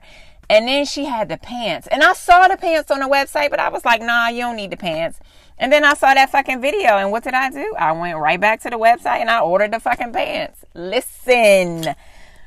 And 0.50 0.68
then 0.68 0.86
she 0.86 1.06
had 1.06 1.30
the 1.30 1.38
pants. 1.38 1.88
And 1.88 2.04
I 2.04 2.14
saw 2.14 2.48
the 2.48 2.58
pants 2.58 2.92
on 2.92 3.00
the 3.00 3.08
website, 3.08 3.50
but 3.50 3.60
I 3.60 3.70
was 3.70 3.86
like, 3.86 4.02
nah, 4.02 4.28
you 4.28 4.42
don't 4.42 4.56
need 4.56 4.72
the 4.72 4.78
pants. 4.78 5.20
And 5.64 5.72
then 5.72 5.86
I 5.86 5.94
saw 5.94 6.14
that 6.14 6.30
fucking 6.30 6.60
video. 6.60 6.98
And 6.98 7.10
what 7.10 7.24
did 7.24 7.34
I 7.34 7.50
do? 7.50 7.74
I 7.80 7.94
went 7.94 8.18
right 8.18 8.40
back 8.40 8.60
to 8.64 8.70
the 8.70 8.78
website 8.78 9.22
and 9.22 9.30
I 9.30 9.40
ordered 9.40 9.72
the 9.72 9.80
fucking 9.80 10.12
pants. 10.12 10.66
Listen. 10.74 11.96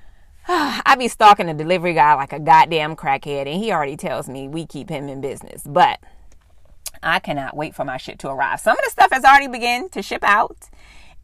I 0.49 0.97
be 0.99 1.09
stalking 1.09 1.47
the 1.47 1.55
delivery 1.55 1.95
guy 1.95 2.13
like 2.13 2.35
a 2.35 2.39
goddamn 2.39 2.95
crackhead, 2.95 3.47
and 3.51 3.59
he 3.59 3.73
already 3.73 3.97
tells 3.97 4.29
me 4.29 4.49
we 4.49 4.67
keep 4.67 4.91
him 4.91 5.09
in 5.09 5.23
business. 5.23 5.63
But 5.65 5.99
I 7.03 7.19
cannot 7.21 7.57
wait 7.57 7.75
for 7.75 7.87
my 7.87 7.97
shit 7.97 8.19
to 8.19 8.29
arrive. 8.29 8.61
Some 8.61 8.77
of 8.79 8.85
the 8.85 8.91
stuff 8.91 9.11
has 9.11 9.25
already 9.25 9.49
begun 9.49 9.89
to 9.89 10.03
ship 10.03 10.23
out, 10.23 10.69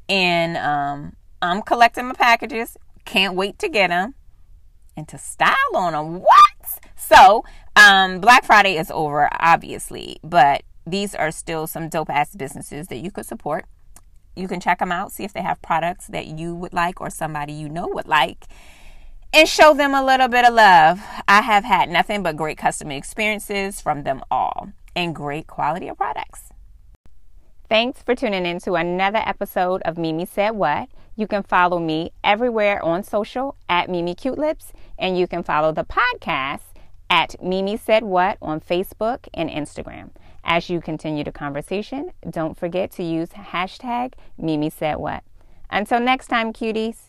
and 0.09 0.57
um, 0.57 1.12
I'm 1.42 1.61
collecting 1.61 2.07
my 2.07 2.14
packages. 2.14 2.78
Can't 3.05 3.35
wait 3.35 3.59
to 3.59 3.68
get 3.68 3.88
them 3.88 4.14
and 4.96 5.07
to 5.09 5.18
style 5.18 5.57
on 5.74 5.92
them. 5.92 6.20
What? 6.20 6.81
So, 6.96 7.44
um, 7.76 8.18
Black 8.20 8.44
Friday 8.44 8.78
is 8.78 8.90
over, 8.90 9.28
obviously, 9.38 10.16
but 10.24 10.62
these 10.87 11.14
are 11.14 11.31
still 11.31 11.66
some 11.66 11.88
dope 11.88 12.11
ass 12.11 12.35
businesses 12.35 12.88
that 12.88 12.99
you 12.99 13.11
could 13.11 13.27
support. 13.27 13.66
You 14.35 14.49
can 14.49 14.61
check 14.61 14.79
them 14.79 14.92
out, 14.92 15.12
see 15.12 15.25
if 15.25 15.33
they 15.33 15.42
have 15.42 15.61
products 15.62 16.07
that 16.09 16.27
you 16.27 16.55
would 16.55 16.73
like 16.73 17.01
or 17.01 17.11
somebody 17.11 17.53
you 17.53 17.68
know 17.68 17.88
would 17.88 18.09
like, 18.09 18.47
and 19.33 19.49
show 19.49 19.75
them 19.75 19.95
a 19.95 20.05
little 20.05 20.29
bit 20.29 20.47
of 20.47 20.55
love. 20.55 21.01
I 21.29 21.42
have 21.42 21.64
had 21.64 21.88
nothing 21.88 22.23
but 22.23 22.37
great 22.37 22.59
customer 22.59 22.92
experiences 22.92 23.81
from 23.81 24.03
them 24.05 24.23
all 24.31 24.71
and 24.97 25.14
great 25.14 25.47
quality 25.47 25.88
of 25.88 25.97
products. 25.97 26.51
Thanks 27.68 28.03
for 28.03 28.14
tuning 28.14 28.45
in 28.45 28.59
to 28.61 28.75
another 28.75 29.23
episode 29.25 29.81
of 29.83 29.97
Mimi 29.97 30.27
Said 30.27 30.51
What. 30.51 30.88
You 31.16 31.27
can 31.27 31.42
follow 31.42 31.79
me 31.79 32.12
everywhere 32.23 32.83
on 32.83 33.03
social 33.03 33.57
at 33.68 33.88
Mimi 33.88 34.14
Cute 34.14 34.38
Lips, 34.38 34.73
and 34.99 35.18
you 35.18 35.27
can 35.27 35.42
follow 35.42 35.73
the 35.73 35.85
podcast 35.85 36.61
at 37.09 37.42
Mimi 37.42 37.77
Said 37.77 38.03
What 38.03 38.38
on 38.42 38.61
Facebook 38.61 39.29
and 39.33 39.49
Instagram. 39.49 40.11
As 40.44 40.68
you 40.68 40.81
continue 40.81 41.24
the 41.24 41.33
conversation, 41.33 42.11
don't 42.28 42.57
forget 42.57 42.90
to 42.92 43.02
use 43.02 43.31
hashtag 43.31 44.14
Mimi 44.37 44.70
Said 44.70 44.96
What. 44.96 45.22
Until 45.70 46.00
next 46.00 46.26
time, 46.26 46.52
cuties. 46.52 47.09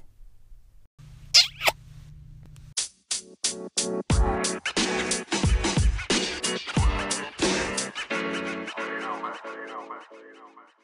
you 9.54 9.67
know, 9.67 10.50
man. 10.56 10.83